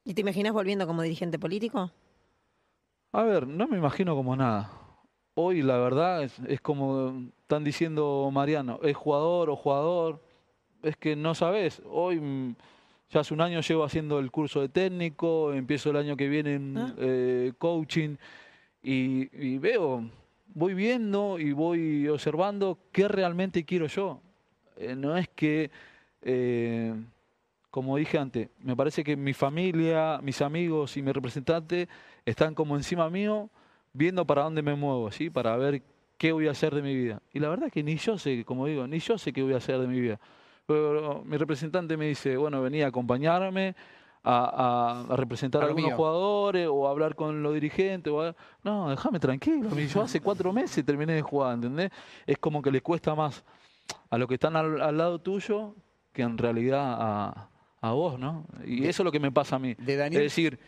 ¿Y 0.05 0.14
te 0.14 0.22
imaginas 0.22 0.52
volviendo 0.52 0.87
como 0.87 1.02
dirigente 1.02 1.38
político? 1.38 1.90
A 3.12 3.22
ver, 3.22 3.46
no 3.46 3.68
me 3.68 3.76
imagino 3.76 4.16
como 4.16 4.35
nada. 4.35 4.70
Hoy 5.35 5.62
la 5.62 5.76
verdad 5.78 6.24
es, 6.24 6.61
como 6.61 7.28
están 7.40 7.64
diciendo 7.64 8.28
Mariano, 8.33 8.81
es 8.83 8.96
jugador 8.96 9.50
o 9.50 9.57
jugador, 9.57 10.20
es 10.83 10.96
que 10.96 11.14
no 11.14 11.35
sabes. 11.35 11.83
Hoy 11.90 12.20
mm, 12.20 12.57
ya 13.11 13.20
hace 13.20 13.33
un 13.33 13.40
año 13.40 13.61
llevo 13.61 13.85
haciendo 13.85 14.18
el 14.18 14.31
curso 14.31 14.61
de 14.61 14.68
técnico, 14.68 15.52
empiezo 15.52 15.90
el 15.90 15.96
año 15.96 16.16
que 16.16 16.28
viene 16.28 16.55
en 16.55 16.78
ah. 16.78 16.94
eh, 16.98 17.52
coaching 17.59 18.16
y, 18.83 19.59
veo, 19.59 20.05
voy 20.55 20.74
viendo 20.74 21.38
y 21.38 21.52
voy 21.52 22.09
observando 22.09 22.78
qué 22.90 23.09
realmente 23.09 23.64
quiero 23.64 23.87
yo. 23.87 24.20
Eh, 24.76 24.96
no 24.96 25.16
es 25.16 25.28
que 25.28 25.70
eh, 26.22 26.94
como 27.73 27.97
dije 27.97 28.19
antes, 28.19 28.51
me 28.59 28.77
parece 28.77 29.03
que 29.03 29.17
mi 29.17 29.33
familia, 29.33 30.21
mis 30.23 30.43
amigos 30.43 30.95
y 30.99 31.03
mi 31.03 31.11
representante 31.11 31.89
están 32.27 32.55
como 32.55 32.77
encima 32.77 33.09
mío 33.09 33.49
viendo 33.95 34.27
para 34.27 34.43
dónde 34.43 34.61
me 34.61 34.75
muevo, 34.75 35.11
¿sí? 35.11 35.31
Para 35.31 35.57
ver 35.57 35.83
qué 36.19 36.33
voy 36.33 36.49
a 36.49 36.51
hacer 36.51 36.75
de 36.75 36.83
mi 36.83 36.95
vida. 36.95 37.23
Y 37.33 37.41
la 37.41 37.49
verdad 37.49 37.69
es 37.69 37.73
que 37.73 37.83
ni 37.83 37.97
yo 37.97 38.19
sé, 38.19 38.45
como 38.45 38.67
digo, 38.67 38.87
ni 38.87 38.99
yo 38.99 39.17
sé 39.17 39.33
qué 39.33 39.43
voy 39.43 39.55
a 39.55 39.57
hacer 39.57 39.79
de 39.79 39.87
mi 39.87 40.03
vida. 40.03 40.21
Pero 40.67 41.25
mi 41.25 41.39
representante 41.39 41.97
me 41.97 42.09
dice, 42.09 42.37
bueno, 42.37 42.61
venía 42.61 42.85
a 42.85 42.89
acompañarme, 42.89 43.75
a, 44.23 45.07
representar 45.17 45.63
a, 45.63 45.67
algunos 45.69 45.95
jugadores 45.95 46.69
o 46.71 46.87
a 46.87 46.91
hablar 46.91 47.15
con 47.15 47.43
los 47.43 47.55
dirigentes. 47.55 48.13
No, 48.63 48.91
déjame 48.91 49.19
tranquilo. 49.19 49.75
Yo 49.75 50.03
hace 50.03 50.21
cuatro 50.21 50.53
meses 50.53 50.85
terminé 50.85 51.15
de 51.15 51.23
jugar, 51.23 51.55
¿entendés? 51.55 51.91
Es 52.27 52.37
como 52.37 52.61
que 52.61 52.71
le 52.71 52.83
cuesta 52.83 53.15
más 53.15 53.43
a 54.11 54.19
los 54.19 54.29
que 54.29 54.35
están 54.35 54.57
al 54.57 54.99
lado 54.99 55.19
tuyo 55.21 55.75
que 56.13 56.23
en 56.23 56.39
realidad 56.39 56.97
a, 56.99 57.49
a 57.83 57.90
vos, 57.90 58.18
¿no? 58.18 58.47
Y 58.64 58.87
eso 58.87 59.03
es 59.03 59.05
lo 59.05 59.12
que 59.12 59.21
me 59.21 59.33
pasa 59.33 59.57
a 59.57 59.59
mí. 59.59 59.75
Es 59.77 60.11
decir, 60.11 60.59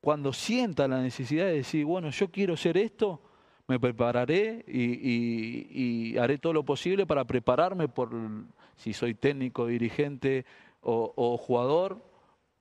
cuando 0.00 0.32
sienta 0.32 0.88
la 0.88 1.00
necesidad 1.00 1.46
de 1.46 1.54
decir, 1.54 1.84
bueno, 1.84 2.10
yo 2.10 2.28
quiero 2.30 2.56
ser 2.56 2.76
esto, 2.76 3.22
me 3.68 3.78
prepararé 3.78 4.64
y, 4.66 6.18
haré 6.18 6.38
todo 6.38 6.52
lo 6.52 6.64
posible 6.64 7.06
para 7.06 7.24
prepararme 7.24 7.86
por 7.86 8.10
si 8.74 8.92
soy 8.92 9.14
técnico, 9.14 9.68
dirigente 9.68 10.44
o, 10.80 11.38
jugador, 11.38 12.02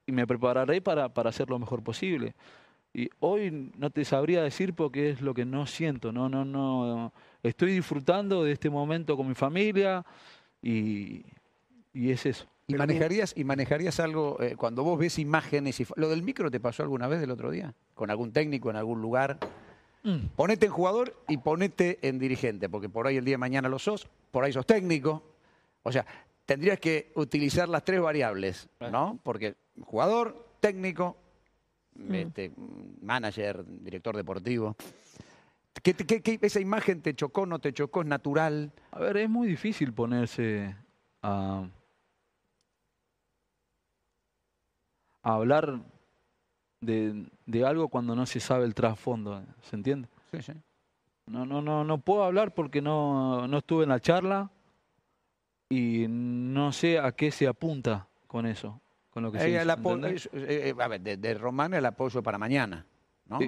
y 0.05 0.11
me 0.11 0.27
prepararé 0.27 0.79
para, 0.79 1.11
para 1.11 1.29
hacer 1.29 1.49
lo 1.49 1.57
mejor 1.57 1.83
posible. 1.83 2.35
Y 2.93 3.09
hoy 3.19 3.71
no 3.75 3.89
te 3.89 4.05
sabría 4.05 4.43
decir 4.43 4.75
porque 4.75 5.09
es 5.09 5.21
lo 5.21 5.33
que 5.33 5.45
no 5.45 5.65
siento, 5.65 6.11
no, 6.11 6.29
no, 6.29 6.45
no. 6.45 7.11
Estoy 7.41 7.71
disfrutando 7.71 8.43
de 8.43 8.51
este 8.51 8.69
momento 8.69 9.17
con 9.17 9.27
mi 9.27 9.35
familia 9.35 10.05
y 10.61 11.23
es 11.93 12.27
eso. 12.27 12.47
¿Y 12.69 12.75
manejarías, 12.75 13.33
¿Y 13.35 13.43
manejarías 13.43 13.99
algo 13.99 14.37
eh, 14.39 14.55
cuando 14.55 14.83
vos 14.83 14.99
ves 14.99 15.17
imágenes? 15.17 15.79
Y, 15.79 15.87
¿Lo 15.95 16.07
del 16.07 16.21
micro 16.21 16.51
te 16.51 16.59
pasó 16.59 16.83
alguna 16.83 17.07
vez 17.07 17.19
del 17.19 17.31
otro 17.31 17.49
día? 17.49 17.73
¿Con 17.95 18.11
algún 18.11 18.31
técnico 18.31 18.69
en 18.69 18.75
algún 18.75 19.01
lugar? 19.01 19.39
Mm. 20.03 20.27
Ponete 20.35 20.67
en 20.67 20.71
jugador 20.71 21.15
y 21.27 21.37
ponete 21.37 21.97
en 22.07 22.19
dirigente, 22.19 22.69
porque 22.69 22.87
por 22.87 23.07
ahí 23.07 23.17
el 23.17 23.25
día 23.25 23.33
de 23.33 23.39
mañana 23.39 23.69
lo 23.69 23.79
sos, 23.79 24.07
por 24.29 24.43
ahí 24.43 24.53
sos 24.53 24.67
técnico. 24.67 25.23
O 25.81 25.91
sea, 25.91 26.05
tendrías 26.45 26.79
que 26.79 27.11
utilizar 27.15 27.67
las 27.67 27.83
tres 27.83 28.01
variables, 28.01 28.69
¿no? 28.79 29.19
Porque 29.23 29.55
jugador, 29.81 30.45
técnico, 30.59 31.17
mm. 31.95 32.13
este, 32.13 32.51
manager, 33.01 33.65
director 33.65 34.15
deportivo. 34.15 34.75
¿Qué, 35.81 35.95
qué, 35.95 36.39
esa 36.39 36.59
imagen 36.59 37.01
te 37.01 37.15
chocó, 37.15 37.47
no 37.47 37.57
te 37.57 37.73
chocó? 37.73 38.01
¿Es 38.01 38.07
natural? 38.07 38.71
A 38.91 38.99
ver, 38.99 39.17
es 39.17 39.29
muy 39.29 39.47
difícil 39.47 39.91
ponerse 39.91 40.75
a 41.23 41.67
hablar 45.21 45.79
de, 46.81 47.25
de, 47.45 47.65
algo 47.65 47.89
cuando 47.89 48.15
no 48.15 48.25
se 48.25 48.39
sabe 48.39 48.65
el 48.65 48.73
trasfondo, 48.73 49.43
¿se 49.61 49.75
entiende? 49.75 50.07
Sí, 50.31 50.41
sí. 50.41 50.53
No, 51.27 51.45
no, 51.45 51.61
no, 51.61 51.83
no 51.83 51.97
puedo 51.99 52.23
hablar 52.23 52.53
porque 52.53 52.81
no, 52.81 53.47
no 53.47 53.57
estuve 53.59 53.83
en 53.83 53.89
la 53.89 53.99
charla 53.99 54.49
y 55.69 56.07
no 56.09 56.71
sé 56.71 56.97
a 56.97 57.11
qué 57.11 57.29
se 57.31 57.47
apunta 57.47 58.07
con 58.25 58.47
eso, 58.47 58.81
con 59.11 59.23
lo 59.23 59.31
que 59.31 59.39
se 59.39 59.61
el 59.61 59.69
eh, 59.69 60.19
eh, 60.33 60.75
A 60.79 60.87
ver, 60.87 61.01
de, 61.01 61.33
Román 61.35 61.75
el 61.75 61.85
apoyo 61.85 62.23
para 62.23 62.39
mañana, 62.39 62.85
¿no? 63.27 63.39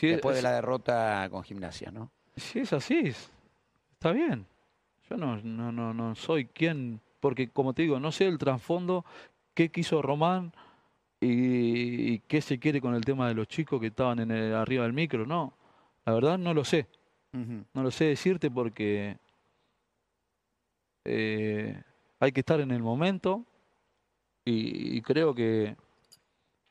Después 0.00 0.36
de 0.36 0.42
la 0.42 0.52
derrota 0.52 1.26
con 1.30 1.42
gimnasia, 1.42 1.90
¿no? 1.90 2.10
Si 2.36 2.60
es 2.60 2.72
así, 2.72 3.14
está 3.92 4.12
bien. 4.12 4.46
Yo 5.08 5.16
no, 5.16 5.36
no, 5.38 5.72
no, 5.72 5.94
no 5.94 6.14
soy 6.14 6.44
quien, 6.44 7.00
porque 7.20 7.48
como 7.48 7.72
te 7.72 7.82
digo, 7.82 7.98
no 7.98 8.12
sé 8.12 8.26
el 8.26 8.36
trasfondo, 8.36 9.06
qué 9.54 9.70
quiso 9.70 10.02
Román, 10.02 10.52
¿Y, 11.20 12.20
qué 12.20 12.40
se 12.40 12.58
quiere 12.58 12.80
con 12.80 12.94
el 12.94 13.04
tema 13.04 13.28
de 13.28 13.34
los 13.34 13.48
chicos 13.48 13.80
que 13.80 13.88
estaban 13.88 14.20
en 14.20 14.30
el, 14.30 14.54
arriba 14.54 14.84
del 14.84 14.92
micro? 14.92 15.26
No, 15.26 15.54
la 16.04 16.12
verdad 16.12 16.38
no 16.38 16.54
lo 16.54 16.64
sé. 16.64 16.86
No 17.32 17.82
lo 17.82 17.90
sé 17.90 18.06
decirte 18.06 18.50
porque 18.50 19.16
eh, 21.04 21.82
hay 22.18 22.32
que 22.32 22.40
estar 22.40 22.60
en 22.60 22.70
el 22.70 22.82
momento 22.82 23.44
y, 24.44 25.02
creo 25.02 25.34
que 25.34 25.76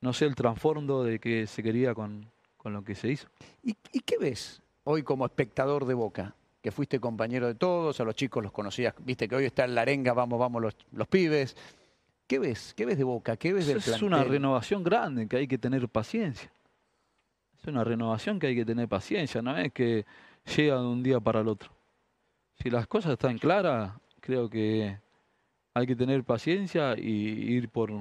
no 0.01 0.12
sé 0.12 0.25
el 0.25 0.33
trasfondo 0.33 1.03
de 1.03 1.19
que 1.19 1.45
se 1.45 1.62
quería 1.62 1.93
con, 1.93 2.27
con 2.57 2.73
lo 2.73 2.83
que 2.83 2.95
se 2.95 3.10
hizo. 3.10 3.27
¿Y, 3.63 3.75
qué 4.01 4.17
ves 4.17 4.62
hoy 4.83 5.03
como 5.03 5.25
espectador 5.25 5.86
de 5.86 5.93
Boca? 5.93 6.36
Que 6.62 6.71
fuiste 6.71 6.99
compañero 6.99 7.45
de 7.45 7.53
todos, 7.53 7.99
a 7.99 8.03
los 8.03 8.15
chicos 8.15 8.41
los 8.41 8.51
conocías, 8.51 8.95
viste 8.99 9.27
que 9.27 9.36
hoy 9.36 9.45
está 9.45 9.65
en 9.65 9.75
la 9.75 9.81
arenga, 9.81 10.13
vamos, 10.13 10.39
vamos 10.39 10.62
los, 10.62 10.75
los 10.91 11.07
pibes. 11.07 11.55
¿Qué 12.27 12.39
ves? 12.39 12.73
¿Qué 12.75 12.85
ves 12.85 12.97
de 12.97 13.05
Boca? 13.05 13.37
¿Qué 13.37 13.53
ves 13.53 13.67
del 13.67 13.77
Es 13.77 14.01
una 14.01 14.23
renovación 14.23 14.83
grande 14.83 15.27
que 15.27 15.37
hay 15.37 15.47
que 15.47 15.57
tener 15.57 15.87
paciencia. 15.87 16.51
Es 17.57 17.65
una 17.67 17.83
renovación 17.83 18.37
que 18.37 18.47
hay 18.47 18.55
que 18.55 18.65
tener 18.65 18.87
paciencia, 18.87 19.41
no 19.41 19.57
es 19.57 19.71
que 19.71 20.05
llega 20.55 20.75
de 20.75 20.85
un 20.85 21.01
día 21.01 21.19
para 21.19 21.39
el 21.39 21.47
otro. 21.47 21.71
Si 22.61 22.69
las 22.69 22.85
cosas 22.87 23.13
están 23.13 23.37
claras, 23.37 23.93
creo 24.19 24.49
que 24.49 24.97
hay 25.73 25.87
que 25.87 25.95
tener 25.95 26.23
paciencia 26.23 26.97
y 26.97 27.03
ir 27.03 27.69
por, 27.69 27.91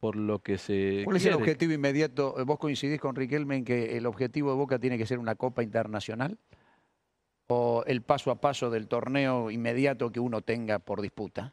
por 0.00 0.16
lo 0.16 0.40
que 0.40 0.58
se 0.58 1.02
¿Cuál 1.04 1.16
es 1.16 1.26
el 1.26 1.34
objetivo 1.34 1.72
inmediato? 1.72 2.34
¿Vos 2.44 2.58
coincidís 2.58 3.00
con 3.00 3.14
Riquelme 3.14 3.56
en 3.56 3.64
que 3.64 3.96
el 3.96 4.06
objetivo 4.06 4.50
de 4.50 4.56
Boca 4.56 4.78
tiene 4.78 4.98
que 4.98 5.06
ser 5.06 5.18
una 5.18 5.36
Copa 5.36 5.62
Internacional? 5.62 6.36
¿O 7.46 7.84
el 7.86 8.02
paso 8.02 8.30
a 8.30 8.40
paso 8.40 8.70
del 8.70 8.88
torneo 8.88 9.50
inmediato 9.50 10.10
que 10.10 10.20
uno 10.20 10.40
tenga 10.40 10.78
por 10.78 11.00
disputa? 11.00 11.52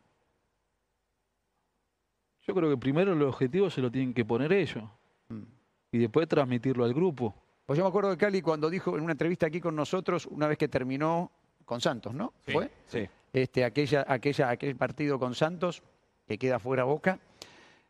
Yo 2.48 2.54
creo 2.56 2.70
que 2.70 2.78
primero 2.78 3.14
el 3.14 3.22
objetivo 3.22 3.70
se 3.70 3.82
lo 3.82 3.92
tienen 3.92 4.14
que 4.14 4.26
poner 4.26 4.52
ellos 4.54 4.84
Mm. 5.30 5.44
y 5.92 5.98
después 6.00 6.28
transmitirlo 6.28 6.84
al 6.84 6.94
grupo. 6.94 7.34
Pues 7.66 7.78
yo 7.78 7.84
me 7.86 7.90
acuerdo 7.90 8.10
de 8.10 8.18
Cali 8.18 8.42
cuando 8.42 8.70
dijo 8.70 8.98
en 8.98 9.04
una 9.04 9.14
entrevista 9.14 9.46
aquí 9.48 9.62
con 9.62 9.76
nosotros, 9.76 10.26
una 10.28 10.48
vez 10.48 10.58
que 10.58 10.68
terminó 10.68 11.32
con 11.66 11.80
Santos, 11.80 12.14
¿no? 12.14 12.34
Sí, 12.46 12.52
¿Fue? 12.52 12.70
Sí. 12.88 13.08
Este, 13.32 13.64
aquella, 13.64 14.04
aquella, 14.08 14.50
aquel 14.50 14.76
partido 14.76 15.18
con 15.20 15.36
Santos, 15.36 15.82
que 16.28 16.38
queda 16.38 16.60
fuera 16.60 16.84
Boca. 16.84 17.20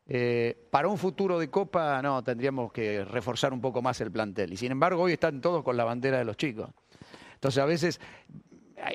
Eh, 0.05 0.67
para 0.69 0.87
un 0.87 0.97
futuro 0.97 1.39
de 1.39 1.49
Copa, 1.49 2.01
no, 2.01 2.21
tendríamos 2.23 2.71
que 2.71 3.05
reforzar 3.05 3.53
un 3.53 3.61
poco 3.61 3.81
más 3.81 3.99
el 4.01 4.11
plantel. 4.11 4.51
Y 4.53 4.57
sin 4.57 4.71
embargo, 4.71 5.01
hoy 5.03 5.13
están 5.13 5.41
todos 5.41 5.63
con 5.63 5.77
la 5.77 5.83
bandera 5.85 6.17
de 6.19 6.25
los 6.25 6.37
chicos. 6.37 6.69
Entonces, 7.35 7.63
a 7.63 7.65
veces 7.65 7.97
es- 7.97 8.01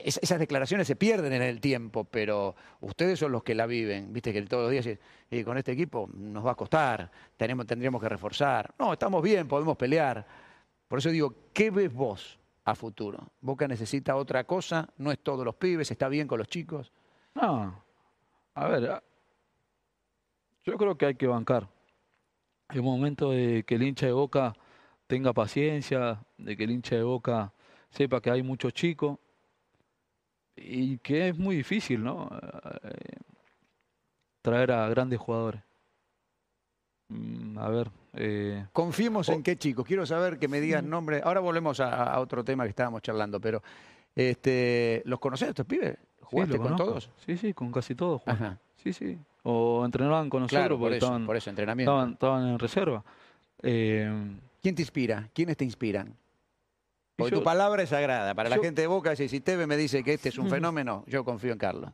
esas 0.04 0.38
declaraciones 0.38 0.86
se 0.86 0.96
pierden 0.96 1.32
en 1.32 1.42
el 1.42 1.60
tiempo, 1.60 2.04
pero 2.04 2.56
ustedes 2.80 3.18
son 3.18 3.32
los 3.32 3.42
que 3.42 3.54
la 3.54 3.66
viven. 3.66 4.12
Viste 4.12 4.32
que 4.32 4.42
todos 4.42 4.64
los 4.64 4.72
días 4.84 4.98
"Y 5.30 5.44
con 5.44 5.56
este 5.58 5.72
equipo 5.72 6.08
nos 6.14 6.44
va 6.44 6.52
a 6.52 6.54
costar, 6.54 7.10
tenemos, 7.36 7.66
tendríamos 7.66 8.00
que 8.00 8.08
reforzar. 8.08 8.74
No, 8.78 8.92
estamos 8.92 9.22
bien, 9.22 9.46
podemos 9.46 9.76
pelear. 9.76 10.26
Por 10.88 10.98
eso 10.98 11.10
digo, 11.10 11.34
¿qué 11.52 11.70
ves 11.70 11.92
vos 11.92 12.38
a 12.64 12.74
futuro? 12.74 13.32
Boca 13.40 13.68
necesita 13.68 14.16
otra 14.16 14.44
cosa, 14.44 14.88
no 14.98 15.12
es 15.12 15.18
todos 15.20 15.44
los 15.44 15.54
pibes, 15.56 15.90
está 15.90 16.08
bien 16.08 16.26
con 16.28 16.38
los 16.38 16.48
chicos. 16.48 16.92
No, 17.34 17.84
a 18.54 18.68
ver, 18.68 18.90
a- 18.90 19.02
yo 20.64 20.76
creo 20.76 20.96
que 20.96 21.06
hay 21.06 21.14
que 21.14 21.26
bancar. 21.26 21.68
Es 22.68 22.82
momento 22.82 23.30
de 23.30 23.62
que 23.64 23.76
el 23.76 23.84
hincha 23.84 24.06
de 24.06 24.12
Boca 24.12 24.52
tenga 25.06 25.32
paciencia, 25.32 26.24
de 26.36 26.56
que 26.56 26.64
el 26.64 26.72
hincha 26.72 26.96
de 26.96 27.04
Boca 27.04 27.52
sepa 27.90 28.20
que 28.20 28.30
hay 28.30 28.42
muchos 28.42 28.72
chicos 28.72 29.18
y 30.56 30.98
que 30.98 31.28
es 31.28 31.38
muy 31.38 31.56
difícil, 31.56 32.02
¿no? 32.02 32.30
Eh, 32.82 33.16
traer 34.42 34.72
a 34.72 34.88
grandes 34.88 35.18
jugadores. 35.18 35.62
Mm, 37.08 37.58
A 37.58 37.68
ver, 37.68 37.90
eh, 38.14 38.66
Confiemos 38.72 39.28
en 39.28 39.42
qué 39.42 39.56
chicos. 39.56 39.86
Quiero 39.86 40.06
saber 40.06 40.38
que 40.38 40.48
me 40.48 40.60
digan 40.60 40.88
nombre. 40.90 41.20
Ahora 41.22 41.40
volvemos 41.40 41.78
a, 41.80 42.04
a 42.12 42.20
otro 42.20 42.42
tema 42.44 42.64
que 42.64 42.70
estábamos 42.70 43.02
charlando, 43.02 43.40
pero 43.40 43.62
este, 44.14 45.02
¿los 45.04 45.18
conocés 45.20 45.48
estos 45.50 45.66
pibes? 45.66 45.96
¿Jugaste 46.22 46.56
con 46.56 46.62
conozco. 46.68 46.84
todos? 46.86 47.10
Sí, 47.24 47.36
sí, 47.36 47.52
con 47.54 47.70
casi 47.70 47.94
todos. 47.94 48.22
Ajá. 48.26 48.58
Sí, 48.76 48.92
sí. 48.92 49.16
O 49.44 49.84
entrenaban 49.84 50.28
con 50.28 50.42
nosotros 50.42 50.60
Claro, 50.60 50.74
por 50.76 50.86
porque 50.86 50.96
eso, 50.96 51.06
estaban, 51.06 51.26
por 51.26 51.36
eso, 51.36 51.50
entrenamiento. 51.50 51.92
estaban, 51.92 52.12
estaban 52.14 52.48
en 52.48 52.58
reserva. 52.58 53.04
Eh, 53.62 54.10
¿Quién 54.60 54.74
te 54.74 54.82
inspira? 54.82 55.28
¿Quiénes 55.32 55.56
te 55.56 55.64
inspiran? 55.64 56.12
Porque 57.16 57.32
yo- 57.32 57.38
tu 57.38 57.44
palabra 57.44 57.82
es 57.82 57.88
sagrada. 57.90 58.34
Para 58.34 58.48
la 58.48 58.58
gente 58.58 58.82
de 58.82 58.86
Boca, 58.86 59.16
si 59.16 59.28
si 59.28 59.40
Teve 59.40 59.66
me 59.66 59.76
dice 59.76 60.02
que 60.04 60.12
este 60.14 60.28
es 60.28 60.38
un 60.38 60.48
fenómeno, 60.50 61.02
yo 61.06 61.24
confío 61.24 61.52
en 61.52 61.58
Carlos. 61.58 61.90